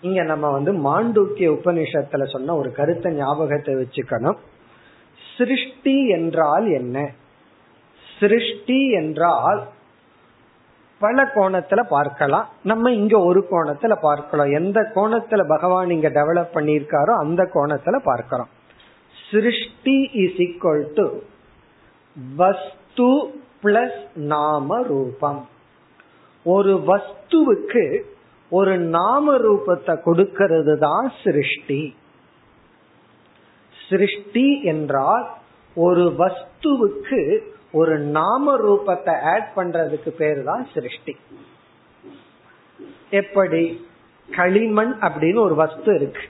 [0.00, 4.36] இங்க நம்ம வந்து மாண்டூக்கிய உபனிஷத்துல சொன்ன ஒரு கருத்தை ஞாபகத்தை வச்சுக்கணும்.
[5.42, 6.96] சிருஷ்டி என்றால் என்ன?
[8.18, 9.60] சிருஷ்டி என்றால்
[11.00, 12.48] பல கோணத்துல பார்க்கலாம்.
[12.62, 14.50] நம்ம இங்க ஒரு கோணத்துல பார்க்கலாம்.
[14.50, 18.50] எந்த கோணத்துல பகவான் இங்க டெவலப் பண்ணியிருக்காரோ அந்த கோணத்துல பார்க்கிறோம்
[19.16, 21.06] சிருஷ்டி இஸ் ஈக்வல் டு
[22.36, 23.08] வஸ்து
[23.62, 25.40] பிளஸ் நாம ரூபம்.
[26.46, 27.84] ஒரு வஸ்துவுக்கு
[28.50, 31.82] ஒரு நாம ரூபத்தை கொடுக்கிறது தான் சிருஷ்டி.
[33.92, 35.30] சிருஷ்டி என்றால்
[35.74, 37.40] ஒரு வஸ்துவுக்கு
[37.72, 41.16] ஒரு நாம ரூபத்தை ஆட் பண்றதுக்கு பேர் தான் சிருஷ்டி.
[43.10, 43.86] எப்படி?
[44.36, 46.20] களிமண் அப்படின்னு ஒரு வஸ்து இருக்கு.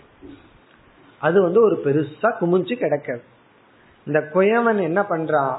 [1.18, 3.22] அது வந்து ஒரு பெருசா குமிஞ்சு கிடக்குது.
[4.06, 5.56] இந்த குயவன் என்ன பண்றான்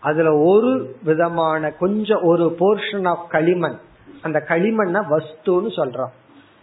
[0.00, 3.78] அதுல ஒரு விதமான கொஞ்சம் ஒரு போர்ஷன் ஆஃப் களிமண்.
[4.22, 6.12] அந்த களிமண்ண வஸ்துன்னு சொல்றான்.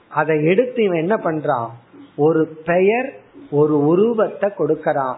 [0.09, 1.69] அதை எடுத்து இவன் என்ன பண்றான்?
[2.17, 3.19] ஒரு பெயர்
[3.51, 5.15] ஒரு உருவத்தை கொடுக்கறான்.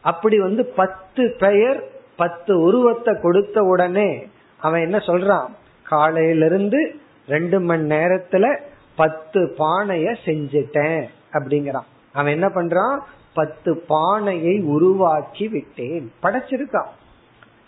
[0.00, 1.84] அப்படி வந்து பத்து பெயர்
[2.16, 5.46] பத்து உருவத்தை கொடுத்த உடனே அவன் என்ன சொல்றான்?
[5.82, 6.94] காலையிலிருந்து
[7.28, 8.56] ரெண்டு மணி நேரத்துல
[8.96, 11.88] பத்து பானைய செஞ்சிட்டேன் அப்படிங்கிறான்.
[12.12, 12.98] அவன் என்ன பண்றான்?
[13.34, 16.12] பத்து பானையை உருவாக்கி விட்டேன்.
[16.22, 16.90] படைச்சிருக்கான்.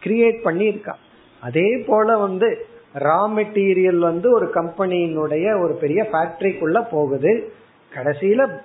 [0.04, 1.00] கிரியேட் பண்ணியிருக்கான்.
[1.40, 7.52] அதே போல வந்து ரா மெட்டீரியல் வந்து ஒரு கம்பெனியினுடைய ஒரு பெரிய ஃபேக்டரிக்குள்ள போகுது.
[7.94, 8.58] கடைசியில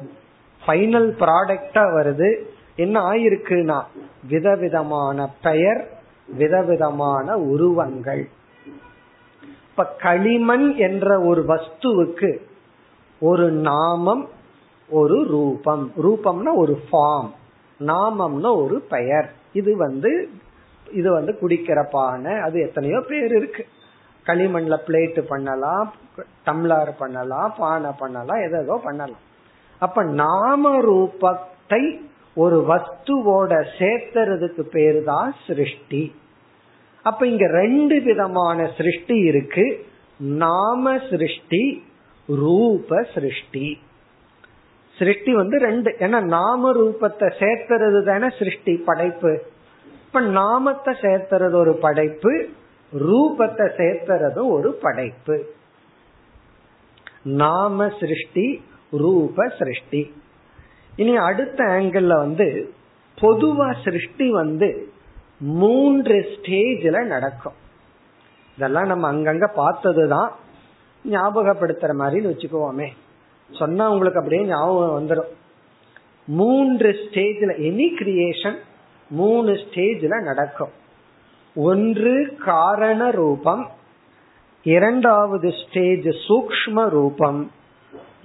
[0.67, 2.29] ஃபைனல் ப்ராடக்டா வருது.
[2.75, 3.77] என்ன ஆயிருக்குன்னா
[4.29, 5.81] விதவிதமான பெயர்
[6.27, 8.23] விதவிதமான உருவங்கள்.
[9.69, 12.31] இப்ப களிமண் என்ற ஒரு வஸ்துவுக்கு
[13.19, 14.27] ஒரு நாமம்
[14.89, 15.91] ஒரு ரூபம்.
[16.03, 17.29] ரூபம்னா ஒரு ஃபார்ம்
[17.79, 19.29] நாமம்னா ஒரு பெயர்.
[19.53, 20.11] இது வந்து
[20.91, 23.63] இது வந்து குடிக்கிற பானை அது எத்தனையோ பேர் இருக்கு.
[24.25, 25.93] களிமண்ல பிளேட்டு பண்ணலாம்
[26.45, 29.23] டம்ளர் பண்ணலாம் பானை பண்ணலாம் எதோ பண்ணலாம்.
[29.79, 31.99] அப்ப நாம ரூபத்தை
[32.33, 36.15] ஒரு வஸ்துவோட சேர்த்துறதுக்கு பேரு தான் சிருஷ்டி.
[37.03, 39.85] அப்ப இங்க ரெண்டு விதமான சிருஷ்டி இருக்கு.
[40.17, 41.83] நாம சிருஷ்டி
[42.27, 43.67] ரூப சிருஷ்டி.
[44.97, 49.33] சிருஷ்டி வந்து ரெண்டு ஏன்னா நாம ரூபத்தை சேர்த்துறது தானே சிருஷ்டி படைப்பு.
[50.05, 52.31] இப்ப நாமத்தை சேர்த்துறது ஒரு படைப்பு
[52.93, 55.37] ரூபத்தை சேர்த்துறது ஒரு படைப்பு.
[57.23, 58.61] நாம சிருஷ்டி
[58.91, 60.13] ரூப சிருஷ்டி.
[60.95, 62.73] இனி அடுத்த ஆங்கிள் வந்து
[63.21, 64.89] பொதுவா சிருஷ்டி வந்து
[65.39, 67.53] மூன்று ஸ்டேஜில் நடக்கும்.
[68.55, 70.31] இதெல்லாம் நம்ம அங்கங்க பார்த்ததுதான்
[71.09, 72.87] ஞாபகப்படுத்துற மாதிரின்னு வச்சுக்குவோமே.
[73.51, 75.35] சொன்னா உங்களுக்கு அப்படியே ஞாபகம் வந்துடும்
[76.25, 78.57] மூன்று ஸ்டேஜில் எனி கிரியேஷன்
[79.09, 80.69] மூணு ஸ்டேஜில் நடக்கும்.
[81.55, 83.69] ஒன்று காரண ரூபம்
[84.63, 87.51] இரண்டாவது ஸ்டேஜ் சூக்ம ரூபம்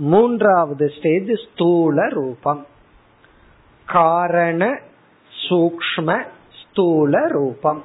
[0.04, 2.66] மூன்றாவது ஸ்டேஜ் ஸ்தூல ரூபம்.
[3.86, 4.80] காரண
[5.48, 6.24] சூக்ம
[6.60, 7.84] ஸ்தூல ரூபம்.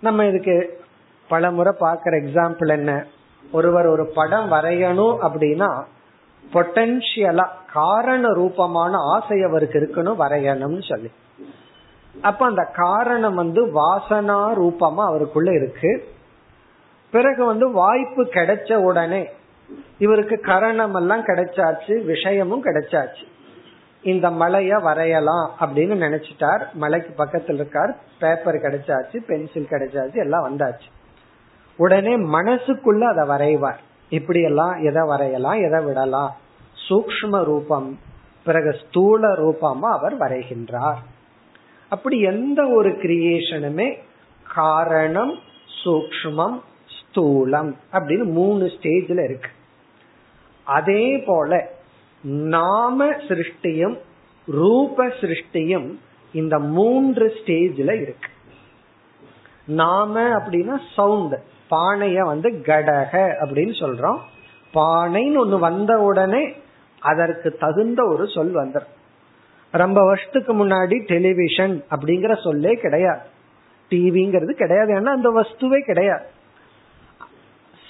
[0.00, 0.84] நம்ம இதுக்கு
[1.28, 3.06] பல முறை பாக்குற எக்ஸாம்பிள் என்ன?
[3.52, 5.84] ஒருவர் ஒரு படம் வரையணும் அப்படின்னா
[6.52, 11.10] பொட்டன்சியலா காரண ரூபமான ஆசை அவருக்கு இருக்கணும் வரையணும்னு சொல்லி.
[12.22, 16.14] அப்ப அந்த காரணம் வந்து வாசனா ரூபமா அவருக்குள்ள இருக்கு.
[17.16, 19.30] பிறகு வந்து வாய்ப்பு கிடைச்ச உடனே
[19.98, 23.24] இவருக்கு கரணம் எல்லாம் கிடைச்சாச்சு விஷயமும் கிடைச்சாச்சு.
[24.02, 26.72] இந்த மலைய வரையலாம் அப்படின்னு நினைச்சிட்டார்.
[26.72, 27.96] மலைக்கு பக்கத்துல இருக்கார்.
[28.18, 30.88] பேப்பர் கிடைச்சாச்சு பென்சில் கிடைச்சாச்சு எல்லாம் வந்தாச்சு.
[31.76, 33.80] உடனே மனசுக்குள்ள அதை வரைவார்.
[34.08, 36.36] இப்படி எல்லாம் எதை வரையலாம் எதை விடலாம்?
[36.88, 37.98] சூக்ம ரூபம்
[38.44, 41.02] பிறகு ஸ்தூல ரூபமா அவர் வரைகின்றார்.
[41.88, 43.98] அப்படி எந்த ஒரு கிரியேஷனுமே
[44.54, 45.34] காரணம்
[45.84, 46.60] சூக்மம்
[47.16, 49.50] ஸ்தூலம் அப்படின்னு மூணு ஸ்டேஜ்ல இருக்கு.
[50.64, 51.70] அதே போல
[52.22, 53.98] நாம சிருஷ்டியும்
[54.46, 55.94] ரூப சிருஷ்டியும்
[56.32, 58.30] இந்த மூன்று ஸ்டேஜ்ல இருக்கு.
[59.64, 61.34] நாம அப்படின்னா சவுண்ட்
[61.70, 63.12] பானைய வந்து கடக
[63.44, 64.18] அப்படின்னு சொல்றோம்.
[64.74, 66.54] பானைன்னு ஒண்ணு வந்த உடனே
[67.00, 68.94] அதற்கு தகுந்த ஒரு சொல் வந்துடும்
[69.70, 73.20] ரொம்ப வருஷத்துக்கு முன்னாடி டெலிவிஷன் அப்படிங்கிற சொல்லே கிடையாது.
[73.90, 74.94] டிவிங்கிறது கிடையாது.
[74.94, 76.34] ஏன்னா அந்த வஸ்துவே கிடையாது.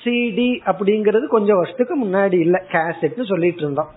[0.06, 3.90] சிடி அப்படிங்கிறது கொஞ்சம் வருஷத்துக்கு முன்னாடி இல்ல கேசட் சொல்லிட்டு இருந்தோம்.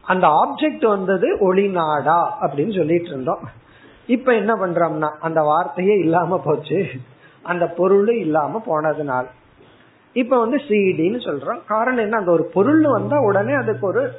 [0.00, 3.38] அந்த ஆப்ஜெக்ட் வந்தது ஒளிநாடா அப்படின்னு சொல்லிட்டு இருந்தோம்.
[4.06, 6.86] இப்ப என்ன பண்றோம்னா அந்த வார்த்தையே இல்லாம போச்சு.
[7.42, 9.26] அந்த பொருள் இல்லாம போனதுனால.
[10.12, 11.64] இப்ப வந்து சிடின்னு சொல்றோம்.
[11.66, 12.16] காரணம் என்ன?
[12.16, 14.12] அந்த ஒரு பொருள் வந்தா உடனே அதுக்கு ஒரு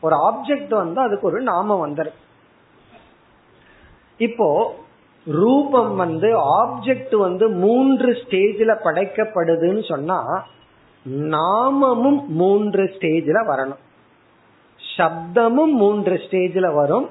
[0.00, 2.22] ஒரு ஆப்ஜெக்ட் வந்து அதுக்கு ஒரு நாமம் வந்துடும்
[4.16, 4.74] இப்போ
[5.26, 10.46] ரூபம் வந்து ஆப்ஜெக்ட் வந்து மூன்று ஸ்டேஜில் படைக்கப்படுதுன்னு சொன்னா
[11.10, 13.82] நாமமும் மூன்று ஸ்டேஜில் வரணும்.
[14.96, 17.08] சப்தமும் மூன்று ஸ்டேஜில் வரும்.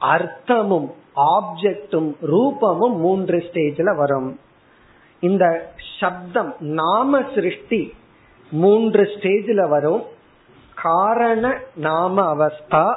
[0.00, 4.38] அர்த்தமும் ஆப்ஜெக்டும் ரூபமும் மூன்று ஸ்டேஜில் வரும்.
[5.20, 7.92] இந்த சப்தம் நாம சிருஷ்டி
[8.50, 10.02] மூன்று ஸ்டேஜில் வரும்.
[10.74, 12.94] காரண நாம அவஸ்தா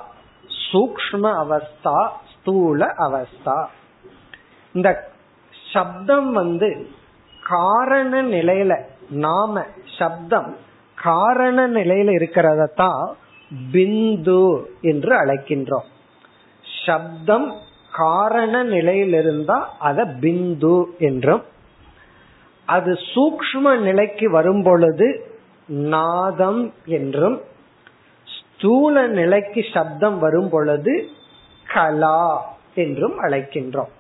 [0.72, 3.66] சூக்ம அவஸ்தா ஸ்தூல அவஸ்தா.
[4.76, 4.90] இந்த
[5.74, 6.70] சப்தம் வந்து
[7.42, 8.74] காரண நிலையில
[9.26, 9.64] நாம
[9.98, 10.50] சப்தம்
[10.98, 13.04] காரண நிலையில இருக்கிறத தான்
[13.74, 14.44] பிந்து
[14.82, 15.88] என்று அழைக்கின்றோம்.
[16.86, 17.48] சப்தம்
[17.92, 21.44] காரண நிலையில் இருந்தா அத பிந்து என்றும்
[22.68, 25.08] அது சூக்ம நிலைக்கு வரும் பொழுது
[25.94, 26.64] நாதம்
[26.98, 27.38] என்றும்
[28.28, 30.94] ஸ்தூல நிலைக்கு சப்தம் வரும் பொழுது
[31.66, 32.20] கலா
[32.76, 33.92] என்றும் அழைக்கின்றோம்.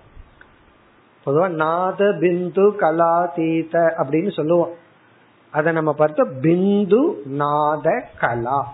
[1.25, 4.73] பொதுவா நாத பிந்து கலாதீத அப்படின்னு சொல்லுவோம்.
[5.51, 8.73] அத நம்ம பார்த்த பிந்து நாத கலா.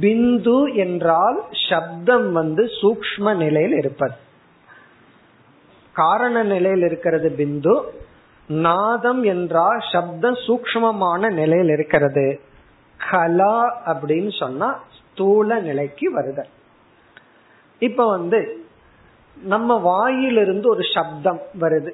[0.00, 4.14] பிந்து என்றால் சப்தம் வந்து சூக்ம நிலையில் இருப்பது.
[5.92, 7.82] காரண நிலையில் இருக்கிறது பிந்து
[8.48, 12.40] நாதம் என்றால் சப்தம் சூக்மமான நிலையில் இருக்கிறது.
[13.10, 16.52] கலா அப்படின்னு சொன்னா ஸ்தூல நிலைக்கு வருதல்.
[17.78, 18.66] இப்ப வந்து
[19.44, 21.90] நம்ம வாயிலிருந்து ஒரு சப்தம் வருது.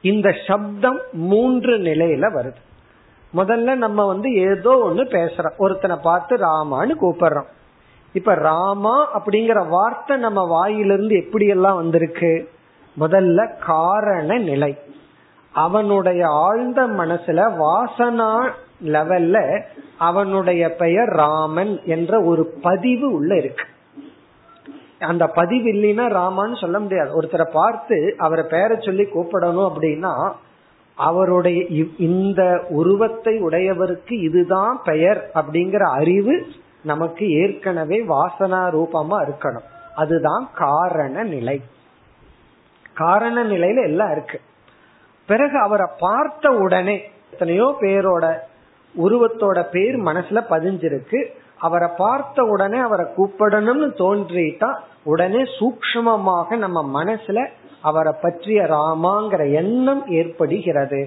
[0.00, 2.64] இந்த சப்தம் மூன்று நிலையில வருது.
[3.36, 5.56] முதல்ல நம்ம வந்து ஏதோ ஒண்ணு பேசுறோம்.
[5.56, 7.46] ஒருத்தனை பார்த்து ராமான்னு கூப்பிடுறோம்.
[8.12, 12.48] இப்ப ராமா அப்படிங்கிற வார்த்தை நம்ம வாயிலிருந்து எப்படி எல்லாம் வந்திருக்கு?
[13.00, 14.78] முதல்ல காரண நிலை.
[15.52, 18.50] அவனுடைய ஆழ்ந்த மனசுல வாசனா
[18.84, 19.62] லெவல்ல
[19.98, 23.64] அவனுடைய பெயர் ராமன் என்ற ஒரு பதிவு உள்ள இருக்கு.
[24.98, 27.22] அந்த பதிவு இல்லைன்னா ராமான்னு சொல்ல முடியாது.
[27.22, 30.32] ஒருத்தரை பார்த்து அவரை பெயரை சொல்லி கூப்பிடணும் அப்படின்னா
[30.94, 36.46] அவருடைய இந்த உருவத்தை உடையவருக்கு இதுதான் பெயர் அப்படிங்கிற அறிவு
[36.82, 39.94] நமக்கு ஏற்கனவே வாசனா ரூபமா இருக்கணும்.
[39.94, 41.62] அதுதான் காரண நிலை.
[42.94, 44.40] காரண நிலையில எல்லாம் இருக்கு.
[45.26, 48.36] பிறகு அவரை பார்த்த உடனே எத்தனையோ பேரோட
[49.04, 51.26] உருவத்தோட பேர் மனசுல பதிஞ்சிருக்கு.
[51.66, 54.70] அவரை பார்த்த உடனே அவரை கூப்பிடணும்னு தோன்றிட்டா
[55.04, 57.40] உடனே சூக்மமாக நம்ம மனசுல
[57.80, 61.00] அவரை பற்றிய ராமாங்கிற எண்ணம் ஏற்படுகிறது.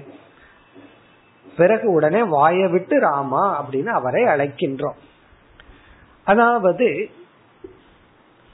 [1.56, 4.98] பிறகு உடனே வாய விட்டு ராமா அப்படின்னு அவரை அழைக்கின்றோம்.
[6.26, 6.88] அதாவது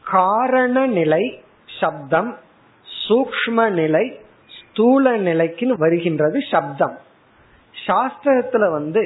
[0.05, 1.25] காரண நிலை
[1.81, 2.31] சப்தம்
[2.87, 4.05] சூக்ம நிலை
[4.57, 6.97] ஸ்தூல நிலைக்கு வருகின்றது சப்தம்.
[7.75, 9.05] சாஸ்திரத்துல வந்து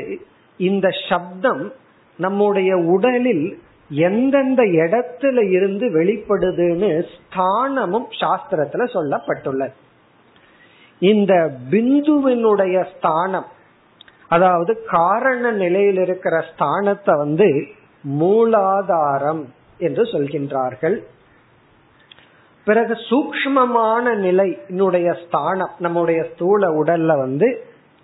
[0.60, 1.62] இந்த சப்தம்
[2.24, 3.44] நம்முடைய உடலில்
[3.90, 9.74] எந்தெந்த இடத்துல இருந்து வெளிப்படுதுன்னு ஸ்தானமும் சாஸ்திரத்துல சொல்லப்பட்டுள்ளது.
[11.12, 11.32] இந்த
[11.70, 13.48] பிந்துவினுடைய ஸ்தானம்
[14.28, 17.48] அதாவது காரண நிலையில் இருக்கிற ஸ்தானத்தை வந்து
[18.20, 19.42] மூலாதாரம்
[19.78, 20.96] என்று சொல்கின்றார்கள்.
[22.66, 27.48] பிறகு சூக்மமான நிலையினுடைய ஸ்தானம் நம்முடைய ஸ்தூல உடல்ல வந்து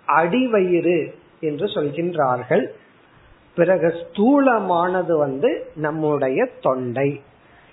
[0.07, 0.99] அடிவயிறு
[1.39, 2.65] என்று சொல்கின்றார்கள்.
[3.57, 7.21] பிறகு ஸ்தூலமானது வந்து நம்முடைய தொண்டை.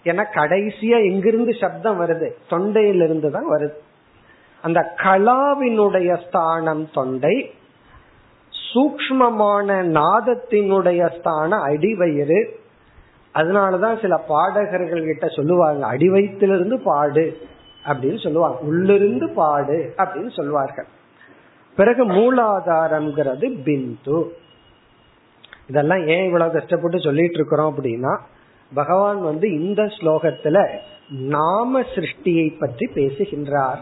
[0.04, 2.30] ஏன்னா கடைசியா எங்கிருந்து சப்தம் வருது?
[2.50, 3.72] தொண்டையிலிருந்து தான் வருது.
[4.62, 7.54] அந்த கலாவினுடைய ஸ்தானம் தொண்டை
[8.74, 12.44] சூக்மமான நாதத்தினுடைய ஸ்தானம் அடிவயிறு.
[13.34, 17.38] அதனாலதான் சில பாடகர்கள் கிட்ட சொல்லுவாங்க அடிவயத்திலிருந்து பாடு
[17.84, 18.58] அப்படின்னு சொல்லுவாங்க.
[18.58, 20.86] உள்ளிருந்து பாடு அப்படின்னு சொல்லுவார்கள்.
[21.76, 24.28] பிறகு மூலாதாரம்ங்கிறது பிந்து.
[25.68, 28.18] இதெல்லாம் ஏன் இவ்வளவு கஷ்டப்பட்டு சொல்லிட்டு இருக்கிறோம் அப்படின்னா
[28.74, 30.68] பகவான் வந்து இந்த ஸ்லோகத்துல
[31.08, 33.80] நாம சிருஷ்டியை பற்றி பேசுகின்றார்.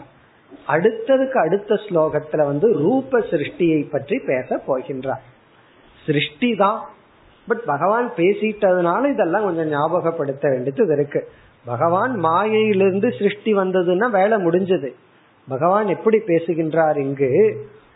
[0.67, 5.23] அடுத்ததுக்கு அடுத்த ஸ்லோகத்துல வந்து ரூப சிருஷ்டியை பற்றி பேச போகின்றார்.
[6.05, 6.89] சிருஷ்டி தான்.
[7.47, 11.31] பட் பகவான் பேசிட்டதுனால இதெல்லாம் கொஞ்சம் ஞாபகப்படுத்த வேண்டியது இருக்கு.
[11.65, 14.93] பகவான் மாயையிலிருந்து சிருஷ்டி வந்ததுன்னா வேலை முடிஞ்சது.
[15.47, 17.31] பகவான் எப்படி பேசுகின்றார் இங்கு?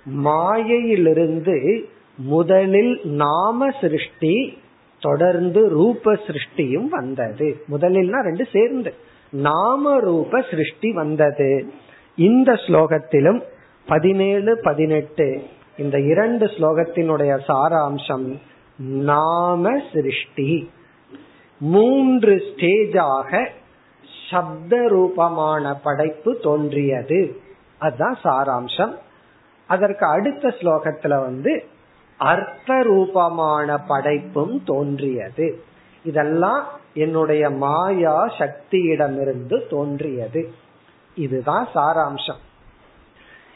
[0.05, 4.57] மாயையிலிருந்து முதலில் நாம சிருஷ்டி
[4.99, 7.63] தொடர்ந்து ரூப சிருஷ்டியும் வந்தது.
[7.71, 8.93] முதலில்னா ரெண்டு சேர்ந்து.
[9.29, 11.73] நாம ரூப சிருஷ்டி வந்தது.
[12.15, 13.41] இந்த ஸ்லோகத்திலும்
[13.85, 15.43] பதினேழு பதினெட்டு
[15.77, 18.37] இந்த இரண்டு ஸ்லோகத்தினுடைய சாராம்சம்
[18.77, 20.69] நாம சிருஷ்டி.
[21.59, 23.47] மூன்று ஸ்டேஜாக
[24.29, 27.41] சப்த ரூபமான படைப்பு தோன்றியது.
[27.77, 28.95] அதுதான் சாராம்சம்.
[29.67, 31.65] அதற்கு அடுத்த ஸ்லோகத்துல வந்து
[32.17, 35.63] அர்த்த ரூபமான படைப்பும் தோன்றியது.
[36.03, 40.53] இதெல்லாம் என்னுடைய மாயா சக்தியிடமிருந்து தோன்றியது.
[41.15, 42.37] இதுதான் சாராம்சம்.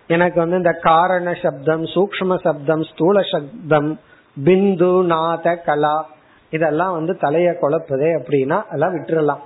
[0.08, 4.00] எனக்கு வந்து இந்த காரண சப்தம் சூக்ம சப்தம் ஸ்தூல சப்தம்
[4.44, 6.10] பிந்து நாத கலா
[6.52, 9.40] இதெல்லாம் வந்து தலைய குழப்புதே அப்படின்னா எல்லாம் விட்டுறலாம்.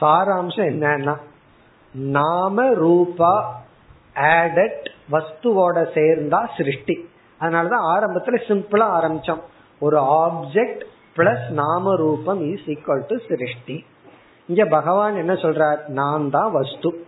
[0.00, 1.16] சாராம்சம் என்னன்னா
[1.92, 3.62] நாம ரூபா
[4.14, 7.08] ஆடட் வஸ்துவோட சேர்ந்தா சிருஷ்டி.
[7.40, 9.40] அதனாலதான் ஆரம்பத்துல சிம்பிளா ஆரம்பிச்சோம்.
[9.80, 10.80] ஒரு ஆப்ஜெக்ட்
[11.16, 13.84] பிளஸ் நாம ரூபம் இஸ் ஈக்வல் டு சிருஷ்டி.
[14.48, 15.86] இங்க பகவான் என்ன சொல்றார்?
[15.86, 17.04] நான் தான் வஸ்து.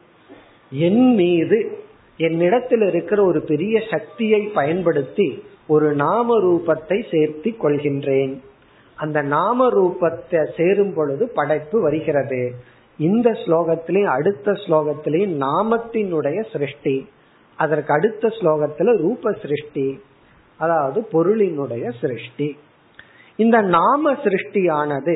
[0.71, 1.79] என் மீது
[2.17, 8.41] என்னிடத்தில் இருக்கிற ஒரு பெரிய சக்தியை பயன்படுத்தி ஒரு நாம ரூபத்தை சேர்த்தி கொள்கின்றேன்.
[8.95, 12.55] அந்த நாம ரூபத்தை சேரும் பொழுது படைப்பு வருகிறது.
[12.99, 17.09] இந்த ஸ்லோகத்திலையும் அடுத்த ஸ்லோகத்திலையும் நாமத்தினுடைய சிருஷ்டி.
[17.57, 20.01] அதற்கு அடுத்த ஸ்லோகத்துல ரூப சிருஷ்டி.
[20.61, 22.49] அதாவது பொருளினுடைய சிருஷ்டி.
[23.37, 25.15] இந்த நாம சிருஷ்டியானது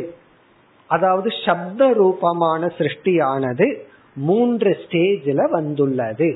[0.87, 3.67] அதாவது சப்த ரூபமான சிருஷ்டியானது
[4.15, 6.29] மூன்று ஸ்டேஜில் வந்துள்ளது.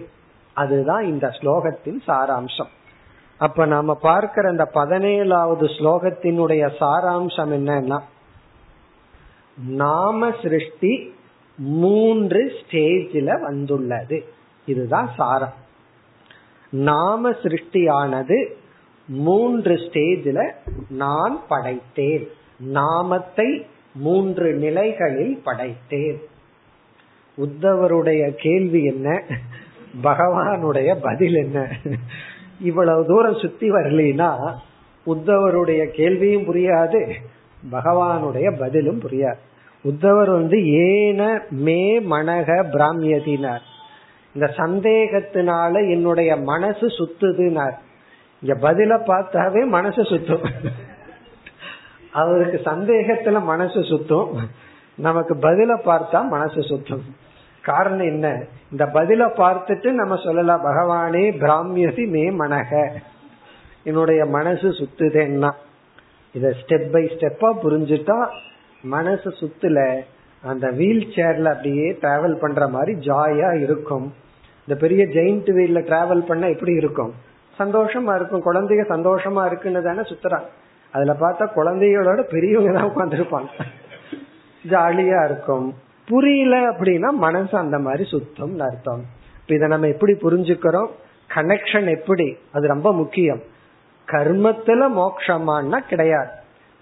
[0.54, 2.72] அதுதான் இந்த ஸ்லோகத்தின் சாராம்சம்.
[3.38, 8.00] அப்ப நாம பார்க்கிற அந்த பதினேழாவது ஸ்லோகத்தினுடைய சாராம்சம் என்னன்னா
[9.66, 11.14] நாம சிருஷ்டி
[11.56, 14.18] மூன்று ஸ்டேஜில் வந்துள்ளது.
[14.66, 15.54] இதுதான் சாரம்.
[16.70, 18.38] நாம சிருஷ்டியானது
[19.09, 20.52] மூன்று ஸ்டேஜில்
[20.88, 22.26] நான் படைத்தேன்.
[22.59, 26.16] நாமத்தை மூன்று நிலைகளில் படைத்தேன்.
[27.36, 29.22] உத்தவருடைய கேள்வி என்ன?
[30.02, 31.68] பகவானுடைய பதில் என்ன?
[32.61, 34.54] இவ்வளவு தூரம் சுத்தி வரலினா
[35.06, 37.12] உத்தவருடைய கேள்வியும் புரியாது
[37.72, 39.38] பகவானுடைய பதிலும் புரியாது.
[39.84, 43.61] உத்தவர் வந்து ஏன மே மனக பிராமியதினார்.
[44.34, 47.78] இந்த சந்தேகத்தினால என்னுடைய மனசு சுத்துதுனார்.
[48.41, 50.41] இங்க பதில பார்த்தாவே மனசு சுத்தம்.
[52.12, 54.49] அவருக்கு சந்தேகத்துல மனசு சுத்தம்.
[54.97, 57.03] நமக்கு பதில பார்த்தா மனசு சுத்தம்.
[57.62, 58.45] காரணம் என்ன?
[58.70, 62.89] இந்த பதில பார்த்துட்டு நம்ம சொல்லலாம் பகவானே பிராமியசி மே மனக
[63.84, 65.51] என்னுடைய மனசு சுத்துதேன்னா.
[66.32, 68.28] இத ஸ்டெப் பை ஸ்டெப்பா புரிஞ்சுட்டா
[68.82, 70.01] மனசு சுத்துல
[70.43, 74.14] அந்த வீல் சேர்ல அப்படியே டிராவல் பண்ற மாதிரி ஜாயா இருக்கும்.
[74.66, 77.14] இந்த பெரிய ஜெயிண்ட் வீல்ல டிராவல் பண்ண எப்படி இருக்கும்?
[77.59, 78.44] சந்தோஷமா இருக்கும்.
[78.44, 80.48] குழந்தைங்க சந்தோஷமா இருக்குன்னு தானே சுத்துறாங்க
[80.92, 83.48] அதுல பார்த்தா குழந்தைகளோட பெரியவங்க தான் உட்காந்துருப்பாங்க
[84.68, 85.74] ஜாலியா இருக்கும்.
[86.06, 89.02] புரியல அப்படின்னா மனசு அந்த மாதிரி சுத்தம் அர்த்தம்.
[89.40, 90.88] இப்ப இதை நம்ம எப்படி புரிஞ்சுக்கிறோம்?
[91.34, 92.36] கனெக்ஷன் எப்படி?
[92.52, 93.42] அது ரொம்ப முக்கியம்.
[94.06, 96.30] கர்மத்துல மோக்ஷமானா கிடையாது.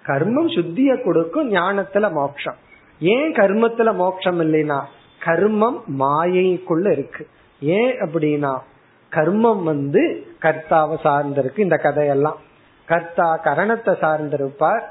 [0.06, 2.54] கர்மம் சுத்திய கொடுக்கும் ஞானத்துல மோக்ஷம்
[3.00, 4.80] ஏன் கர்மத்துல மோட்சம் இல்லைன்னா?
[5.24, 7.26] கர்மம் மாயைக்குள்ள இருக்கு.
[7.60, 8.58] ஏன் அப்படின்னா?
[9.16, 10.02] கர்மம் வந்து
[10.42, 12.38] கர்த்தாவை சார்ந்திருக்கு இந்த கதையெல்லாம்.
[12.86, 14.82] கர்த்தா கரணத்தை சார்ந்திருப்பார்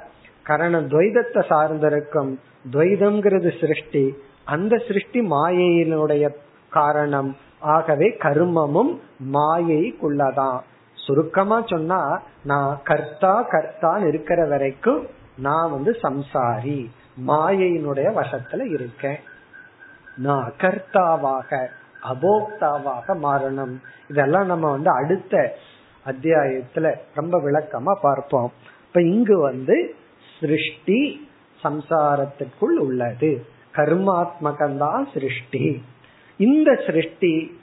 [0.44, 2.32] கரணம் துவைதத்தை சார்ந்திருக்கும்
[2.72, 4.06] துவைதம்ங்கிறது சிருஷ்டி.
[4.44, 6.30] அந்த சிருஷ்டி மாயையினுடைய
[6.70, 7.38] காரணம்.
[7.60, 9.00] ஆகவே கர்மமும்
[9.34, 10.60] மாயைக்குள்ளதான்.
[10.94, 15.08] சுருக்கமா சொன்னா நான் கர்த்தா கர்த்தான் இருக்கிற வரைக்கும்
[15.38, 16.90] நான் வந்து சம்சாரி
[17.28, 19.20] மாயையினுடைய வசத்துல இருக்கேன்.
[20.18, 21.68] நான் கர்த்தாவாக
[22.12, 23.76] அபோக்தாவாக மாறணும்.
[24.08, 25.58] இதெல்லாம் நம்ம வந்து அடுத்த
[26.06, 28.52] அத்தியாயத்துல ரொம்ப விளக்கமா பார்ப்போம்.
[28.88, 29.96] இப்ப இங்கு வந்து
[30.40, 31.28] சிருஷ்டி
[31.64, 33.46] சம்சாரத்திற்குள் உள்ளது.
[33.74, 35.82] கர்மாத்மகந்தான் சிருஷ்டி.
[36.38, 37.60] இந்த சிருஷ்டி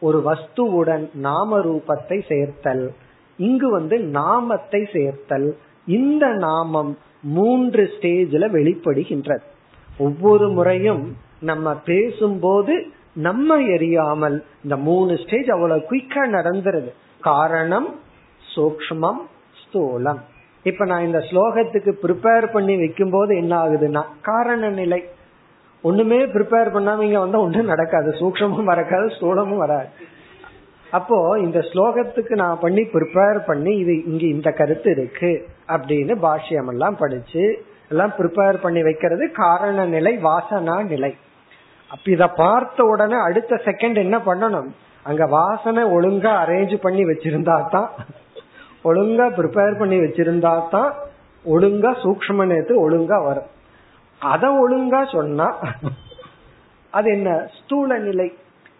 [0.00, 2.94] ஒரு வஸ்துவுடன் நாம ரூபத்தை சேர்த்தல்
[3.36, 9.42] இங்கு வந்து நாமத்தை சேர்த்தல் இந்த நாமம் மூன்று ஸ்டேஜ்ல வெளிப்படுகின்றது.
[9.98, 16.90] ஒவ்வொரு முறையும் நம்ம பேசும்போது நம்ம எரியாமல் இந்த மூணு ஸ்டேஜ் அவ்வளவு குயிக்கா நடந்துருது.
[17.20, 18.00] காரணம்
[18.54, 19.20] சூக்மம்
[19.62, 20.20] ஸ்தூலம்.
[20.62, 25.04] இப்ப நான் இந்த ஸ்லோகத்துக்கு ப்ரிப்பேர் பண்ணி வைக்கும் போது என்ன ஆகுதுன்னா காரண நிலை.
[25.82, 28.10] ஒண்ணுமே ப்ரிப்பேர் பண்ணாம இங்க வந்தா ஒன்றும் நடக்காது.
[28.10, 29.88] சூக்ஷமும் வரக்காது ஸ்தூலமும் வராது.
[30.90, 36.96] அப்போ இந்த ஸ்லோகத்துக்கு நான் பண்ணி ப்ரிப்பேர் பண்ணி இது இங்க இந்த கருத்து இருக்கு அப்படின்னு பாஷ்யம் எல்லாம்
[36.96, 41.14] படிச்சு எல்லாம் ப்ரிப்பேர் பண்ணி வைக்கிறது காரண நிலை வாசனா நிலை.
[41.92, 44.68] அப்ப இத பார்த்த உடனே அடுத்த செகண்ட் என்ன பண்ணணும்?
[45.08, 47.90] அங்க வாசனை ஒழுங்கா அரேஞ்ச் பண்ணி வச்சிருந்தா தான்
[48.90, 50.90] ஒழுங்கா ப்ரிப்பேர் பண்ணி வச்சிருந்தா தான்
[51.44, 53.50] ஒழுங்கா சூக்ம நேத்து ஒழுங்கா வரும்.
[54.20, 55.48] அத ஒழுங்கா சொன்னா
[56.90, 57.30] அது என்ன?
[57.58, 58.28] ஸ்தூல நிலை.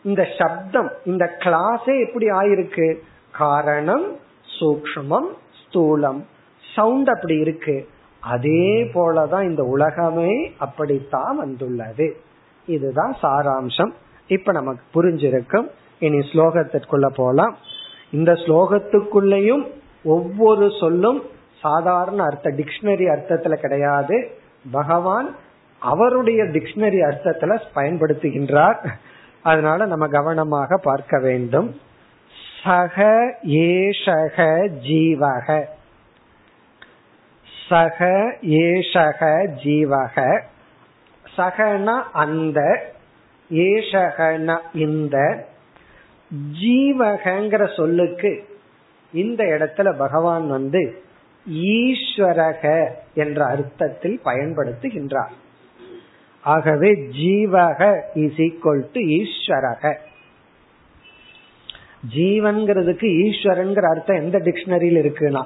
[0.08, 2.86] இந்த சப்தம் இந்த கிளாஸே எப்படி ஆயிருக்கு?
[3.30, 4.06] காரணம்
[4.56, 6.20] சூக்மம் ஸ்தூலம்.
[6.64, 7.76] சவுண்ட் அப்படி இருக்கு.
[8.32, 12.06] அதே போலதான் இந்த உலகமே அப்படித்தான் வந்துள்ளது.
[12.66, 13.92] இதுதான் சாராம்சம்.
[14.26, 15.70] இப்ப நமக்கு புரிஞ்சிருக்கும்.
[15.98, 17.56] இனி ஸ்லோகத்திற்குள்ள போலாம்.
[18.10, 19.70] இந்த ஸ்லோகத்துக்குள்ளேயும்
[20.04, 21.22] ஒவ்வொரு சொல்லும்
[21.60, 24.30] சாதாரண அர்த்த டிக்ஷனரி அர்த்தத்துல கிடையாது.
[24.70, 25.36] பகவான்
[25.78, 28.88] அவருடைய டிக்ஷனரி அர்த்தத்துல பயன்படுத்துகின்றார்.
[29.42, 31.80] அதனால நம்ம கவனமாக பார்க்க வேண்டும்.
[32.62, 35.64] சக ஏஷக ஜீவக.
[37.68, 38.06] சக
[38.42, 40.40] ஏஷக ஜீவக.
[41.36, 42.60] சகன அந்த
[43.50, 45.16] ஏஷகன இந்த
[46.60, 48.58] ஜீவகங்கிற சொல்லுக்கு
[49.12, 51.02] இந்த இடத்துல பகவான் வந்து
[51.46, 55.34] ஈஸ்வரக என்ற அர்த்தத்தில் பயன்படுத்துகின்றார்.
[56.40, 59.94] ஆகவே ஜீவக இஸ் ஈக்வல் டு ஈஸ்வரக.
[62.14, 65.42] ஜீவன்கிறதுக்கு ஈஸ்வரன்கிற அர்த்தம் எந்த டிக்ஷனரியில் இருக்குன்னா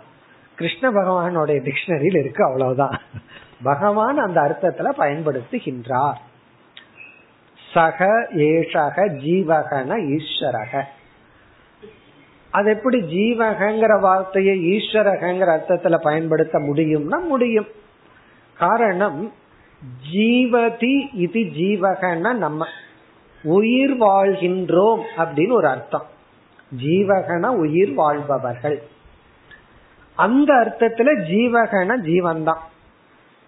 [0.54, 3.00] கிருஷ்ண பகவானுடைய டிக்ஷனரியில் இருக்கு அவ்வளவுதான்.
[3.62, 6.16] பகவான் அந்த அர்த்தத்துல பயன்படுத்துகின்றார்.
[7.74, 10.82] சக ஏஷக ஜீவகன ஈஸ்வரக.
[12.50, 17.66] அது எப்படி ஜீவகங்கிற வார்த்தையை ஈஸ்வரகங்கிற அர்த்தத்துல பயன்படுத்த முடியும்னா முடியும்.
[18.58, 19.32] காரணம்
[20.10, 22.66] ஜீவதி இது ஜீவகன்னா நம்ம.
[23.42, 26.06] உயிர் வாழ்கின்றோம் அப்படின்னு ஒரு அர்த்தம்.
[26.82, 28.82] ஜீவகன உயிர் வாழ்பவர்கள்.
[30.16, 32.58] அந்த அர்த்தத்துல ஜீவகன ஜீவன் தான்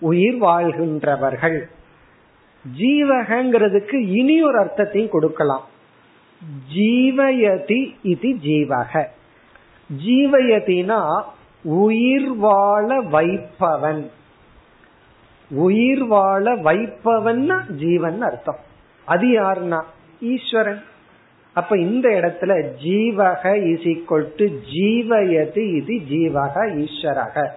[0.01, 1.63] உயிர் வாழ்கின்றவர்கள்.
[2.79, 5.65] ஜீவகங்கிறதுக்கு இனி ஒரு அர்த்தத்தையும் கொடுக்கலாம்.
[6.75, 9.05] ஜீவயதி இது ஜீவக.
[10.07, 11.23] ஜீவயதினா
[11.63, 14.11] உயிர் வாழ வைப்பவன்.
[15.51, 18.59] உயிர் வாழ வைப்பவன் ஜீவன் அர்த்தம்.
[19.05, 19.83] அது யாருன்னா?
[20.21, 20.83] ஈஸ்வரன்.
[21.55, 27.49] அப்ப இந்த இடத்துல ஜீவக இஸ் ஈக்வல் டு ஜீவயதி இது ஜீவக ஈஸ்வரக.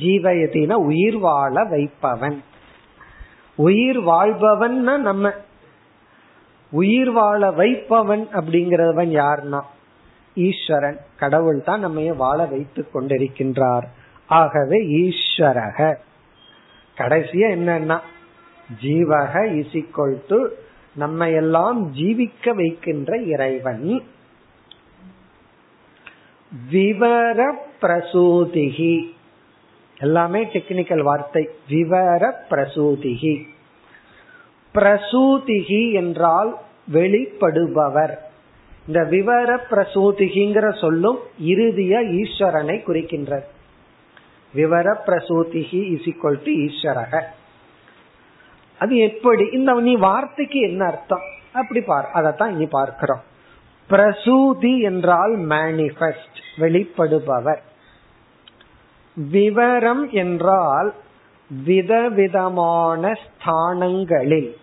[0.00, 2.42] ஜீவயத்தினா உயிர் வாழ வைப்பவன்.
[3.54, 5.32] உயிர் வாழ்பவன்னா நம்ம.
[6.70, 9.60] உயிர் வாழ வைப்பவன் அப்படிங்கிறவன் யாருன்னா
[10.34, 10.98] ஈஸ்வரன்.
[11.16, 13.82] கடவுள் தான் நம்ம வாழ வைத்துக் கொண்டிருக்கின்றார்.
[14.26, 15.94] ஆகவே ஈஸ்வரக.
[16.96, 18.00] கடைசியா என்னன்னா
[18.82, 20.46] ஜீவக இஸ் ஈக்வல் டு
[20.94, 24.02] நம்ம எல்லாம் ஜீவிக்க வைக்கின்ற இறைவன்.
[26.70, 29.10] விவர பிரசூதிகி
[30.02, 31.48] எல்லாமே டெக்னிக்கல் வார்த்தை.
[31.68, 33.42] விவர பிரசூதிகி.
[34.74, 36.58] பிரசூதிகி என்றால்
[36.92, 38.14] வெளிப்படுபவர்.
[38.86, 43.44] இந்த விவர பிரசூதிகிங்கிற சொல்லும் இறுதிய ஈஸ்வரனை குறிக்கின்றது.
[44.54, 47.22] விவர பிரசூதிகி இஸ் ஈக்வல் டு ஈஸ்வரக.
[48.78, 49.48] அது எப்படி?
[49.52, 51.22] இந்த நீ வார்த்தைக்கு என்ன அர்த்தம்?
[51.52, 52.10] அப்படி பார்.
[52.12, 53.22] அதைத்தான் இனி பார்க்கிறோம்.
[53.90, 57.62] பிரசூதி என்றால் மேனிஃபெஸ்ட் வெளிப்படுபவர்.
[59.14, 60.94] விவரம் என்றால்
[61.64, 64.56] விதவிதமான ஸ்தானங்களில்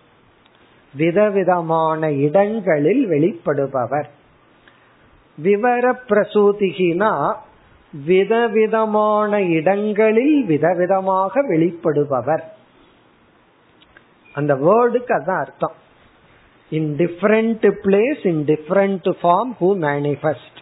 [0.93, 4.09] விதவிதமான இடங்களில் வெளிப்படுபவர்.
[5.37, 7.33] விவர பிரசூதிகினா
[8.05, 12.43] விதவிதமான இடங்களில் விதவிதமாக வெளிப்படுபவர்.
[14.33, 15.77] அந்த வேர்டுக்கு அதான் அர்த்தம்.
[16.69, 20.57] In different place in different form who manifest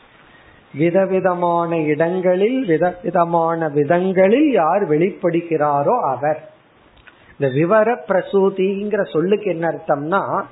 [0.78, 6.50] விதவிதமான இடங்களில் விதவிதமான விதங்களில் யார் வெளிப்படுகிறாரோ அவர்.
[7.38, 10.44] இந்த விவர பிரசூதிங்கிற சொல்லுக்கு என்ன அர்த்தம்னா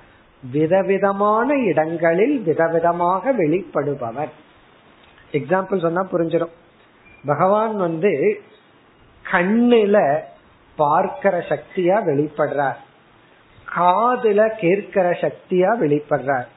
[0.51, 4.33] விதவிதமான இடங்களில் விதவிதமாக வெளிப்படுபவர்.
[5.31, 6.53] எக்ஸாம்பிள் சொன்னா புரிஞ்சிடும்
[7.25, 8.41] பகவான் வந்து
[9.31, 10.19] கண்ணுல
[10.75, 12.79] பார்க்கிற சக்தியா வெளிப்படுறார்.
[13.77, 16.47] காதுல கேட்கிற சக்தியா வெளிப்படுறார்.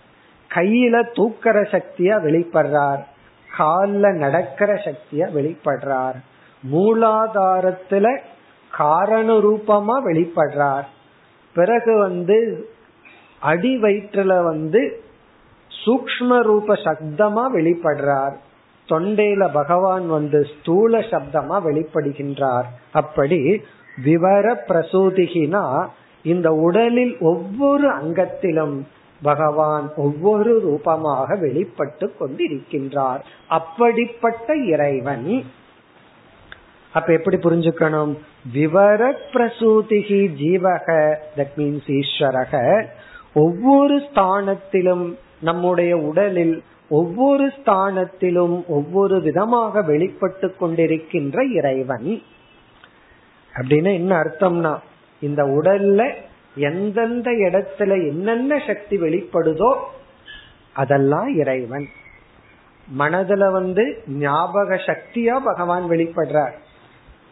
[0.55, 3.03] கையில தூக்கிற சக்தியா வெளிப்படுறார்.
[3.57, 6.15] கால்ல நடக்கிற சக்திய வெளிப்படுறார்.
[6.73, 8.19] மூலாதாரத்துல
[8.73, 10.85] காரண ரூபமா வெளிப்படுறார்.
[11.55, 12.69] பிறகு வந்து
[13.41, 15.03] அடி வயிற்றுல வந்து
[15.85, 18.35] சூக்ம ரூப சப்தமா வெளிப்படுறார்.
[18.89, 22.65] தொண்டையில பகவான் வந்து ஸ்தூல சப்தமா வெளிப்படுகின்றார்.
[22.93, 23.63] அப்படி
[24.05, 25.87] விவர பிரசூதிகினா
[26.23, 28.87] இந்த உடலில் ஒவ்வொரு அங்கத்திலும்
[29.23, 33.21] பகவான் ஒவ்வொரு ரூபமாக வெளிப்பட்டு கொண்டிருக்கின்றார்.
[33.49, 35.45] அப்படிப்பட்ட இறைவன்.
[36.93, 38.19] அப்ப எப்படி புரிஞ்சுக்கணும்?
[38.53, 41.17] விவர பிரசூதிகி ஜீவக.
[41.37, 42.85] That means ஈஸ்வரக.
[43.35, 52.23] ஒவ்வொரு ஸ்தானத்திலும் நம்முடைய உடலில் ஒவ்வொரு ஸ்தானத்திலும் ஒவ்வொரு விதமாக வெளிப்பட்டு கொண்டிருக்கின்ற இறைவன்.
[53.55, 54.79] அப்படின்னு என்ன அர்த்தம்னா
[55.21, 56.13] இந்த உடல்ல
[56.59, 59.71] எந்தெந்த இடத்துல என்னென்ன சக்தி வெளிப்படுதோ
[60.73, 61.87] அதெல்லாம் இறைவன்.
[62.99, 66.55] மனதுல வந்து ஞாபக சக்தியா பகவான் வெளிப்படுறார்.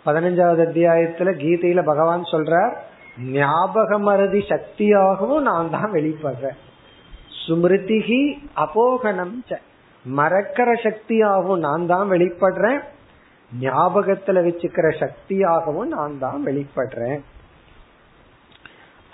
[0.06, 2.74] பதினஞ்சாவது அத்தியாயத்துல கீதையில பகவான் சொல்றார்
[3.32, 6.58] ஞாபக மருதி சக்தியாகவும் நான் தான் வெளிப்படுறேன்.
[7.40, 8.20] சுமிருதிகி
[8.56, 9.34] அபோகனம்
[10.04, 12.80] மறக்கிற சக்தியாகவும் நான் தான் வெளிப்படுறேன்.
[13.60, 17.20] ஞாபகத்துல வச்சுக்கிற சக்தியாகவும் நான் தான் வெளிப்படுறேன்.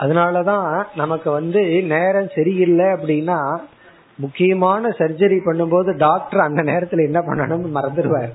[0.03, 1.61] அதனாலதான் நமக்கு வந்து
[1.93, 3.39] நேரம் சரியில்லை அப்படின்னா
[4.15, 8.33] முக்கியமான சர்ஜரி பண்ணும்போது டாக்டர் அந்த நேரத்துல என்ன பண்ணணும்னு மறந்துடுவார்.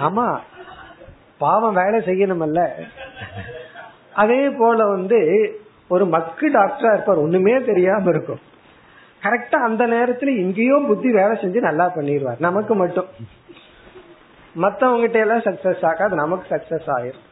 [0.00, 0.26] ஆமா
[1.38, 2.62] பாவம் வேலை செய்யணும்ல
[4.12, 5.18] அதே போல வந்து
[5.88, 8.42] ஒரு மக்கு டாக்டரா இருப்பார் ஒண்ணுமே தெரியாம இருக்கும்.
[9.22, 12.40] கரெக்டா அந்த நேரத்துல எங்கேயோ புத்தி வேலை செஞ்சு நல்லா பண்ணிடுவார்.
[12.46, 13.06] நமக்கு மட்டும்.
[14.62, 17.28] மத்தவங்கிட்ட எல்லாம் சக்சஸ் ஆகாது நமக்கு சக்சஸ் ஆயிரும்.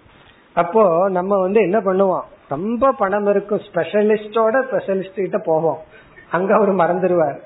[0.55, 2.27] அப்போ நம்ம வந்து என்ன பண்ணுவோம்?
[2.49, 3.63] ரொம்ப பணம் இருக்கும்.
[3.69, 5.81] ஸ்பெஷலிஸ்டோட ஸ்பெஷலிஸ்ட் கிட்ட போவோம்.
[6.31, 7.39] அங்க அவர் மறந்துடுவார்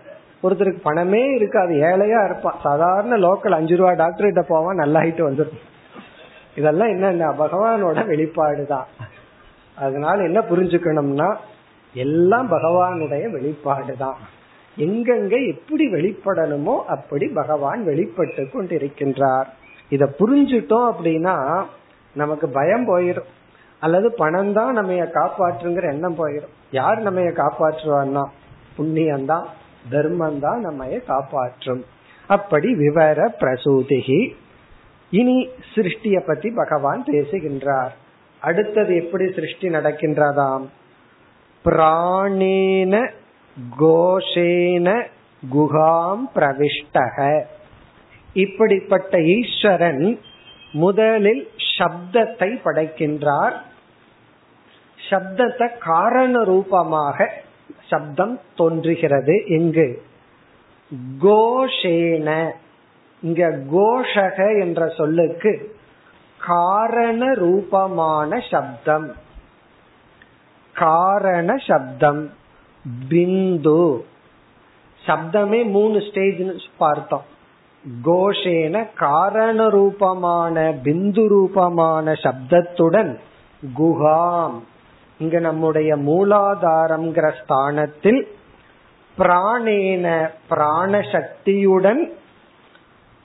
[0.45, 1.73] ஒருத்தருக்கு பணமே இருக்காது.
[1.91, 5.63] ஏழையா இருப்பான் சாதாரண லோக்கல் அஞ்சு ரூபா டாக்டர் கிட்ட போவான் நல்லாயிட்டு வந்துடும்
[6.59, 8.87] இதெல்லாம் என்ன பகவானோட வெளிப்பாடு தான்.
[9.77, 11.29] அதனால என்ன புரிஞ்சுக்கணும்னா
[11.95, 14.19] எல்லாம் பகவானுடைய வெளிப்பாடு தான்.
[14.77, 19.49] எங்கெங்க எப்படி வெளிப்படணுமோ அப்படி பகவான் வெளிப்பட்டு கொண்டிருக்கின்றார்.
[19.89, 21.37] இத புரிஞ்சுட்டோம் அப்படின்னா
[22.17, 23.31] நமக்கு பயம் போயிடும்
[23.81, 28.25] அல்லது பணம் தான் நம்ம காப்பாற்றுங்கிற எண்ணம் போயிடும் யார் நம்ம காப்பாற்றுவான்னா?
[28.77, 29.47] புண்ணியம் தான்
[29.91, 31.85] தர்மம் தான் நம்ம காப்பாற்றும்.
[32.27, 34.35] அப்படி விவர பிரசூதிகி.
[35.11, 37.95] இனி சிருஷ்டிய பத்தி பகவான் பேசுகின்றார்.
[38.41, 40.65] அடுத்தது எப்படி சிருஷ்டி நடக்கின்றதாம்?
[41.65, 43.11] பிராணேன
[43.81, 45.07] கோஷேன
[45.55, 47.43] குகாம் பிரவிஷ்டக.
[48.33, 50.21] இப்படிப்பட்ட ஈஸ்வரன்
[50.73, 53.57] முதலில் சப்தத்தை படைக்கின்றார்.
[55.11, 57.33] சப்தத்தை காரண ரூபமாக
[57.87, 59.45] சப்தம் தோன்றுகிறது.
[59.47, 60.03] இங்கு
[61.23, 62.51] கோஷேன
[63.21, 65.77] இங்க கோஷக என்ற சொல்லுக்கு
[66.47, 69.15] காரண ரூபமான சப்தம்.
[70.75, 72.33] காரண சப்தம்
[73.09, 74.05] பிந்து.
[75.07, 77.25] சப்தமே மூணு ஸ்டேஜ் பார்த்தோம்.
[78.05, 83.19] கோஷேன காரண ரூபமான பிந்து ரூபமான சப்தத்துடன்
[83.79, 84.59] குஹாம்
[85.19, 88.29] இங்க நம்முடைய மூலாதாரம்ங்கிற ஸ்தானத்தில்
[89.19, 92.13] பிராணேன பிராணசக்தியுடன்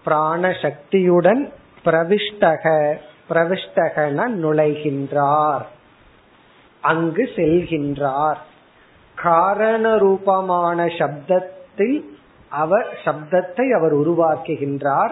[0.05, 1.51] பிராணசக்தியுடன்
[1.85, 2.95] பிரவிஷ்டக
[3.29, 5.65] பிரவிஷ்டகன நுழைகின்றார்.
[6.81, 8.37] அங்கு செல்கின்றார்.
[9.15, 12.19] காரண ரூபமான சப்தத்தில்
[12.51, 15.11] அவர் சப்தத்தை அவர் உருவாக்குகின்றார்.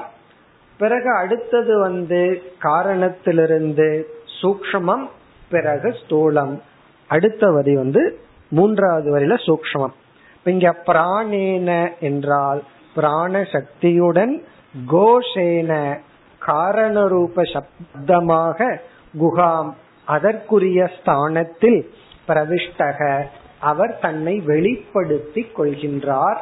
[0.79, 4.07] பிறகு அடுத்தது வந்து காரணத்திலிருந்து
[4.41, 5.05] சூக்ஷமம்
[5.49, 6.59] பிறகு ஸ்தூலம்.
[7.07, 8.19] அடுத்த வரி வந்து
[8.49, 9.95] மூன்றாவது வரியில சூக்மம்
[10.43, 12.63] இங்க பிராணேன என்றால்
[12.95, 14.43] பிராண சக்தியுடன்
[14.91, 15.99] கோஷேன
[16.41, 18.77] காரணரூப சப்தமாக
[19.19, 19.71] குகாம்
[20.05, 21.91] அதற்குரிய ஸ்தானத்தில்
[22.27, 23.23] பிரவிஷ்டக
[23.59, 26.39] அவர் தன்னை வெளிப்படுத்திக் கொள்கின்றார்.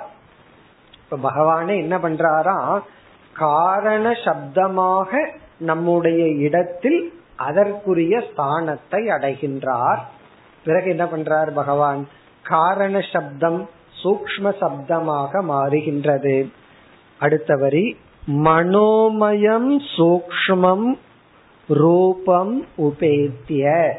[1.09, 2.79] இப்ப பகவானே என்ன பண்றாரா?
[3.33, 5.27] காரண சப்தமாக
[5.57, 9.97] நம்முடைய இடத்தில் அதற்குரிய ஸ்தானத்தை அடைகின்றார்.
[10.65, 12.07] பிறகு என்ன பண்றார் பகவான்?
[12.43, 13.69] காரண சப்தம்
[14.03, 16.51] சூக்ம சப்தமாக மாறுகின்றது.
[17.19, 17.97] அடுத்த வரி
[18.27, 20.97] மனோமயம் சூக்மம்
[21.67, 23.93] ரூபம் உபேத்திய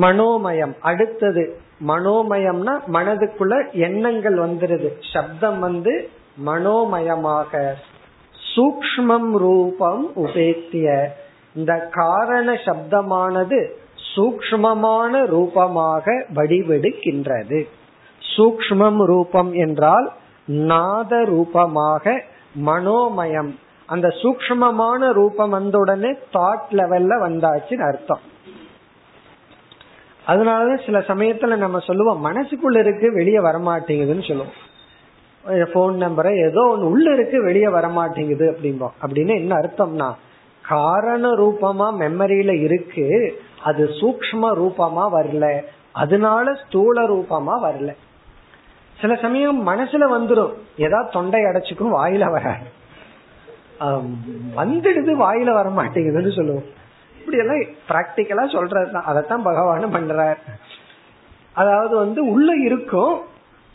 [0.00, 4.88] மனோமயம் அடுத்தது மனோமயம்னா மனதுக்குள்ள எண்ணங்கள் வந்துருது.
[5.12, 6.10] சப்தம் வந்து
[6.46, 7.72] மனோமயமாக.
[8.54, 11.06] சூக்மம் ரூபம் உபேத்திய.
[11.54, 13.68] இந்த காரண சப்தமானது
[14.16, 17.68] சூக்மமான ரூபமாக வடிவெடுக்கின்றது.
[18.36, 20.12] சூக்மம் ரூபம் என்றால்
[20.44, 22.22] நாத ரூபமாக
[22.54, 23.58] மனோமயம்.
[23.86, 28.30] அந்த சூக்மமான ரூபம் வந்தவுடனே தாட் லெவல்ல வந்தாச்சுன்னு அர்த்தம்.
[30.26, 34.56] அதனாலதான் சில சமயத்துல நம்ம சொல்லுவோம் மனசுக்குள்ள இருக்கு வெளியே வரமாட்டேங்குதுன்னு சொல்லுவோம்.
[35.72, 38.94] போன் நம்பரை ஏதோ ஒன்று உள்ள இருக்கு வெளியே வரமாட்டேங்குது அப்படிம்போம்.
[39.02, 40.08] அப்படின்னு என்ன அர்த்தம்னா
[40.64, 43.06] காரண ரூபமா மெமரியில இருக்கு
[43.62, 45.46] அது சூக்ம ரூபமா வரல
[45.92, 47.90] அதனால ஸ்தூல ரூபமா வரல.
[49.00, 52.68] சில சமயம் மனசுல வந்துடும் ஏதாவது தொண்டை அடைச்சுக்கும் வாயில வராது.
[54.56, 56.68] வந்துடுது வாயில வர மாட்டேங்குதுன்னு சொல்லுவோம்.
[57.24, 59.08] இப்படி எல்லாம் பிராக்டிக்கலா சொல்றதுதான்.
[59.10, 60.36] அதைத்தான் பகவான் பண்றார்.
[61.52, 63.20] அதாவது வந்து உள்ள இருக்கும்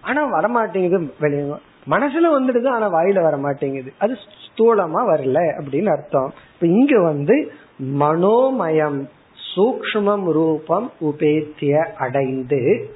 [0.01, 1.51] ஆனா வரமாட்டேங்குது வெளியே.
[1.89, 6.33] மனசுல வந்துடுது ஆனா வாயில வர மாட்டேங்குது அது ஸ்தூலமா வரல அப்படின்னு அர்த்தம்.
[6.53, 7.51] இப்ப இங்க வந்து
[7.99, 9.09] மனோமயம்
[9.55, 12.91] சூக்மம் ரூபம் உபேத்திய அடைந்து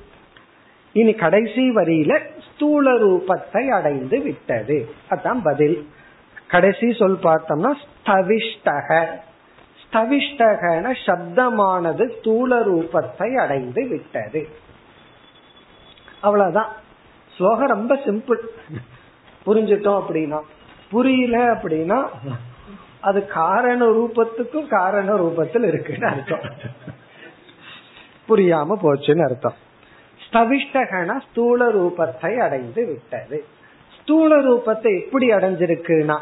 [0.93, 2.19] இனி கடைசி வரியில
[2.53, 4.89] ஸ்தூல ரூபத்தை அடைந்து விட்டது.
[5.09, 5.87] அதான் பதில்.
[6.47, 7.73] கடைசி சொல் பார்த்தோம்னா
[8.05, 9.05] ஸ்தவிஷ்டக.
[9.91, 14.47] தவிஷ்டகன சப்தமானது ஸ்தூல ரூபத்தை அடைந்து விட்டது.
[16.21, 16.71] அவ்வளவுதான்.
[17.37, 18.41] ஸ்லோகம் ரொம்ப சிம்பிள்
[19.45, 20.39] புரிஞ்சிட்டோம் அப்படின்னா.
[20.89, 22.07] புரியல அப்படின்னா
[22.99, 26.39] அது காரண ரூபத்துக்கும் காரண ரூபத்தில் இருக்குன்னு அர்த்தம்.
[28.29, 29.57] புரியாம போச்சுன்னு அர்த்தம்.
[30.25, 33.45] ஸ்தவிஷ்டகன ஸ்தூல ரூபத்தை அடைந்து விட்டது.
[34.01, 36.17] ஸ்தூல ரூபத்தை எப்படி அடைஞ்சிருக்குன்னா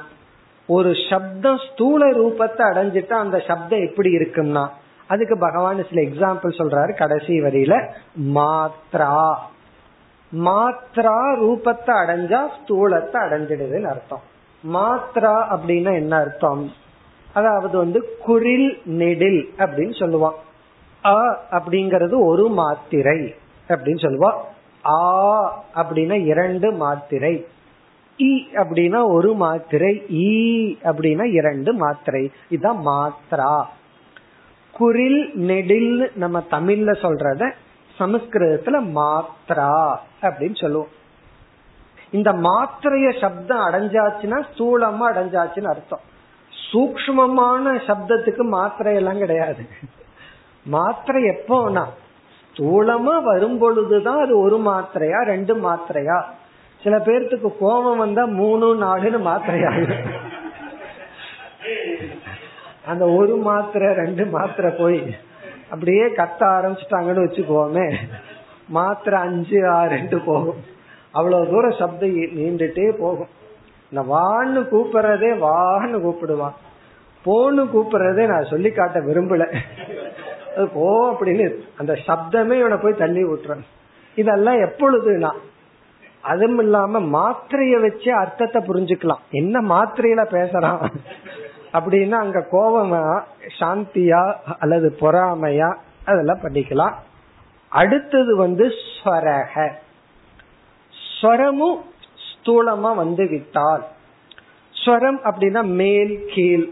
[0.69, 4.63] ஒரு சப்தம் ஸ்தூல ரூபத்தை அடைஞ்சிட்டா அந்த சப்தம் எப்படி இருக்கும்னா
[5.09, 7.75] அதுக்கு பகவான் சில எக்ஸாம்பிள் சொல்றாரு கடைசி வரியில
[8.35, 9.13] மாத்ரா.
[10.31, 14.23] மாத்ரா ரூபத்தை அடைஞ்சா ஸ்தூலத்தை அடைஞ்சிடுதுன்னு அர்த்தம்.
[14.63, 16.63] மாத்ரா அப்படின்னா என்ன அர்த்தம்?
[17.33, 20.37] அதாவது வந்து குரில் நெடில் அப்படின்னு சொல்லுவான்.
[21.03, 21.17] அ
[21.51, 23.19] அப்படிங்கறது ஒரு மாத்திரை
[23.69, 24.31] அப்படின்னு சொல்லுவா.
[24.83, 24.99] ஆ
[25.75, 27.33] அப்படின்னா இரண்டு மாத்திரை.
[28.19, 30.29] இ அப்படின்னா ஒரு மாத்திரை ஈ
[30.83, 32.31] அப்படின்னா இரண்டு மாத்திரை.
[32.49, 33.63] இதுதான் மாத்ரா.
[34.73, 37.51] குரில் நெடில் நம்ம தமிழ்ல சொல்றத
[37.97, 40.91] சமஸ்கிருதத்துல மாத்ரா அப்படின்னு சொல்லுவோம்.
[42.11, 46.03] இந்த மாத்திரைய சப்தம் அடைஞ்சாச்சுன்னா ஸ்தூலமா அடைஞ்சாச்சுன்னு அர்த்தம்.
[46.53, 49.63] சூக்மமான சப்தத்துக்கு மாத்திரை எல்லாம் கிடையாது.
[50.65, 51.85] மாத்திரை எப்போனா
[52.55, 56.17] ஸ்தூலமா வரும் பொழுதுதான் அது ஒரு மாத்திரையா ரெண்டு மாத்திரையா?
[56.83, 59.71] சில பேர்த்துக்கு கோபம் வந்தா மூணு நாலுன்னு மாத்திரையா
[62.85, 65.15] அந்த ஒரு மாத்திரை ரெண்டு மாத்திரை போய்
[65.69, 67.95] அப்படியே கத்த ஆரம்பிச்சிட்டாங்கன்னு வச்சுக்கோமே.
[68.67, 70.63] மாத்திரை அஞ்சு ஆறு ரெண்டு போகும்.
[71.11, 73.29] அவ்வளவு தூரம் சப்தம் நீண்டுட்டே போகும்.
[73.91, 76.55] இந்த வான்னு கூப்பிடுறதே வான்னு கூப்பிடுவான்.
[77.25, 79.45] போன்னு கூப்பிடுறதே நான் சொல்லி காட்ட விரும்பல.
[80.55, 81.45] அது போ அப்படின்னு
[81.77, 83.63] அந்த சப்தமே இவனை போய் தள்ளி விட்டுறேன்
[84.15, 85.31] இதெல்லாம் எப்பொழுதுனா
[86.33, 89.23] அதுவும் இல்லாம மாத்திரைய வச்சு அர்த்தத்தை புரிஞ்சுக்கலாம்.
[89.39, 90.81] என்ன மாத்திரையில பேசுறான்?
[91.77, 93.03] அப்படின்னா அங்க கோபமா
[93.59, 94.23] சாந்தியா
[94.59, 95.69] அல்லது பொறாமையா
[96.05, 96.95] அதெல்லாம் பண்ணிக்கலாம்.
[97.81, 99.55] அடுத்தது வந்து ஸ்வரக.
[100.93, 101.79] ஸ்வரமும்
[102.27, 103.83] ஸ்தூலமா வந்து விட்டால்.
[104.75, 106.67] ஸ்வரம் அப்படின்னா மேல் கீழ்.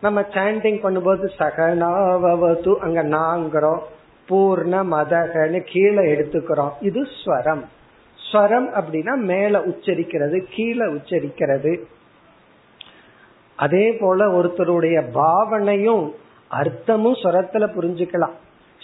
[0.00, 3.82] நம்ம சாண்டிங் பண்ணும்போது சகனாவது அங்க நாங்கிறோம்
[4.28, 6.74] பூர்ண மதகன்னு கீழே எடுத்துக்கிறோம்.
[6.80, 7.64] இது ஸ்வரம்.
[8.34, 11.80] ஸ்வரம் அப்படின்னா மேல உச்சரிக்கிறது கீழே உச்சரிக்கிறது.
[13.56, 16.14] அதே போல ஒருத்தருடைய பாவனையும்
[16.50, 18.34] அர்த்தமும் ஸ்வரத்துல புரிஞ்சுக்கலாம்.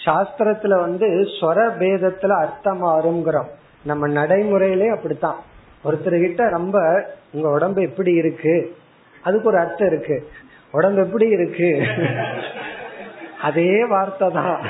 [0.05, 1.07] சாஸ்திரத்துல வந்து
[1.41, 3.51] ஸ்வர பேதத்துல அர்த்தம் மாறுங்கிறோம்
[3.85, 5.37] நம்ம நடைமுறையிலே அப்படித்தான்.
[5.85, 6.79] ஒருத்தர்கிட்ட ரொம்ப
[7.33, 8.77] உங்க உடம்பு எப்படி இருக்கு?
[9.23, 10.29] அதுக்கு ஒரு அர்த்தம் இருக்கு.
[10.73, 11.87] உடம்பு எப்படி இருக்கு?
[13.43, 14.61] அதே வார்த்தை தான்.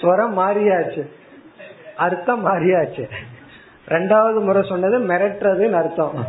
[0.00, 1.08] ஸ்வரம் மாறியாச்சு.
[1.96, 3.08] அர்த்தம் மாறியாச்சு.
[3.88, 6.26] ரெண்டாவது முறை சொன்னது மிரட்டுறதுன்னு அர்த்தம்.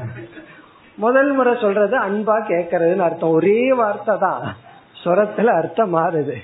[0.95, 3.29] முதல் முறை சொல்றது அன்பா கேக்குறதுன்னு அர்த்தம்.
[3.29, 4.55] ஒரே வார்த்தை தான்.
[5.03, 6.35] ஸ்வரத்துல அர்த்தம் மாறுது.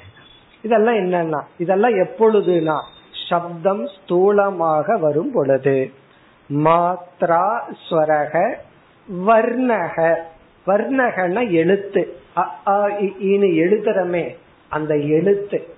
[0.61, 2.79] இதெல்லாம் என்னன்னா இதெல்லாம் எப்பொழுதுனா
[3.29, 5.91] சப்தம் ஸ்தூலமாக வரும் பொழுது.
[6.53, 8.53] மாத்ரா ஸ்வரக
[9.27, 10.15] வர்ணக.
[10.67, 12.17] வர்ணகன எழுத்து.
[13.41, 14.37] எழுதுறமே.
[14.69, 15.75] அந்த எழுத்து.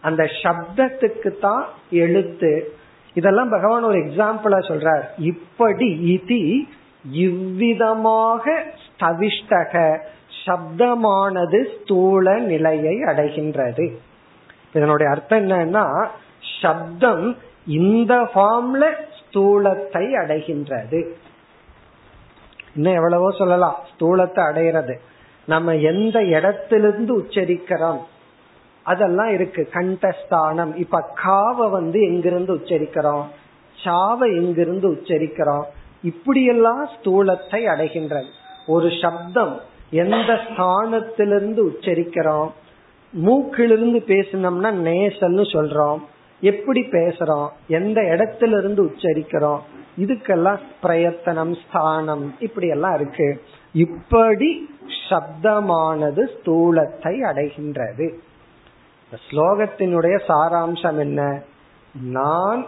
[0.00, 2.72] அந்த சப்தத்துக்கு தான் எழுத்து.
[3.18, 5.04] இதெல்லாம் பகவான் ஒரு எக்ஸாம்பிளா சொல்றார்.
[5.30, 6.40] இப்படி இது
[7.26, 8.44] இவ்விதமாக
[8.84, 9.74] ஸ்தவிஷ்டக
[10.44, 13.86] சப்தமானது ஸ்தூல நிலையை அடைகின்றது.
[14.76, 15.84] இதனுடைய அர்த்தம் என்னன்னா
[16.62, 17.24] சப்தம்
[17.78, 18.84] இந்த ஃபார்ம்ல
[19.18, 21.00] ஸ்தூலத்தை அடைகின்றது.
[22.76, 23.76] இன்னும் எவ்வளவோ சொல்லலாம்.
[23.90, 24.94] ஸ்தூலத்தை அடைகிறது
[25.52, 28.00] நம்ம எந்த இடத்திலிருந்து உச்சரிக்கிறோம்?
[28.88, 29.68] அதெல்லாம் இருக்கு.
[29.72, 30.76] கண்டஸ்தானம்.
[30.76, 33.24] இப்ப காவை வந்து எங்கிருந்து உச்சரிக்கிறோம்?
[33.84, 35.64] சாவை எங்கிருந்து உச்சரிக்கிறோம்?
[36.02, 38.30] இப்படியெல்லாம் ஸ்தூலத்தை அடைகின்றது.
[38.66, 39.60] ஒரு சப்தம்
[39.90, 42.50] எந்த ஸ்தானத்திலிருந்து உச்சரிக்கிறோம்?
[43.24, 45.98] மூக்கிலிருந்து பேசினோம்னா நேசல்னு சொல்றோம்.
[46.40, 47.48] எப்படி பேசுறோம்?
[47.68, 49.60] எந்த இடத்துல இருந்து உச்சரிக்கிறோம்?
[49.98, 53.42] இதுக்கெல்லாம் பிரயத்தனம் ஸ்தானம் இப்படி எல்லாம் இருக்கு.
[53.72, 54.68] இப்படி
[55.10, 58.06] சப்தமானது ஸ்தூலத்தை அடைகின்றது.
[59.12, 61.42] ஸ்லோகத்தினுடைய சாராம்சம் என்ன?
[62.02, 62.66] நான்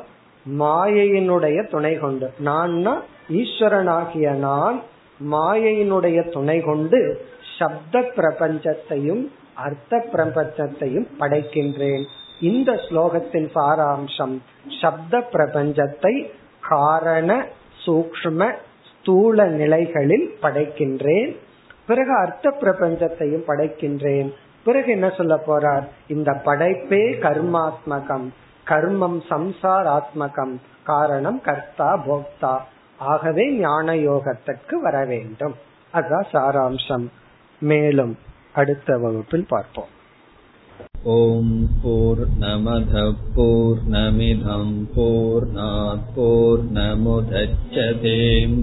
[0.58, 4.82] மாயையினுடைய துணை கொண்டு நான்னா ஈஸ்வரனாகிய நான்
[5.30, 7.26] மாயையினுடைய துணை கொண்டு
[7.58, 12.04] சப்த பிரபஞ்சத்தையும் அர்த்த பிரபஞ்சத்தையும் படைக்கின்றேன்.
[12.40, 14.36] இந்த ஸ்லோகத்தின் சாராம்சம்
[14.80, 16.30] சப்த பிரபஞ்சத்தை
[16.60, 17.46] காரண
[17.86, 18.52] சூக்ம
[18.90, 21.36] ஸ்தூல நிலைகளில் படைக்கின்றேன்.
[21.86, 24.32] பிறகு அர்த்த பிரபஞ்சத்தையும் படைக்கின்றேன்.
[24.64, 25.86] பிறகு என்ன சொல்ல போறார்?
[26.06, 28.28] இந்த படைப்பே கர்மாத்மகம்.
[28.66, 30.56] கர்மம் சம்சாராத்மகம்.
[30.82, 32.58] காரணம் கர்த்தா போக்தா.
[32.98, 35.54] ஆகவே ஞான யோகத்திற்கு வர வேண்டும்.
[35.92, 37.06] அதான் சாராம்சம்.
[37.60, 38.18] மேலும்
[38.52, 39.98] அடுத்த வகுப்பில் பார்ப்போம்.
[41.02, 44.86] ஓம் போர் நமத போர் நமிதம்
[46.14, 48.62] போர் நமுதச்சதேம்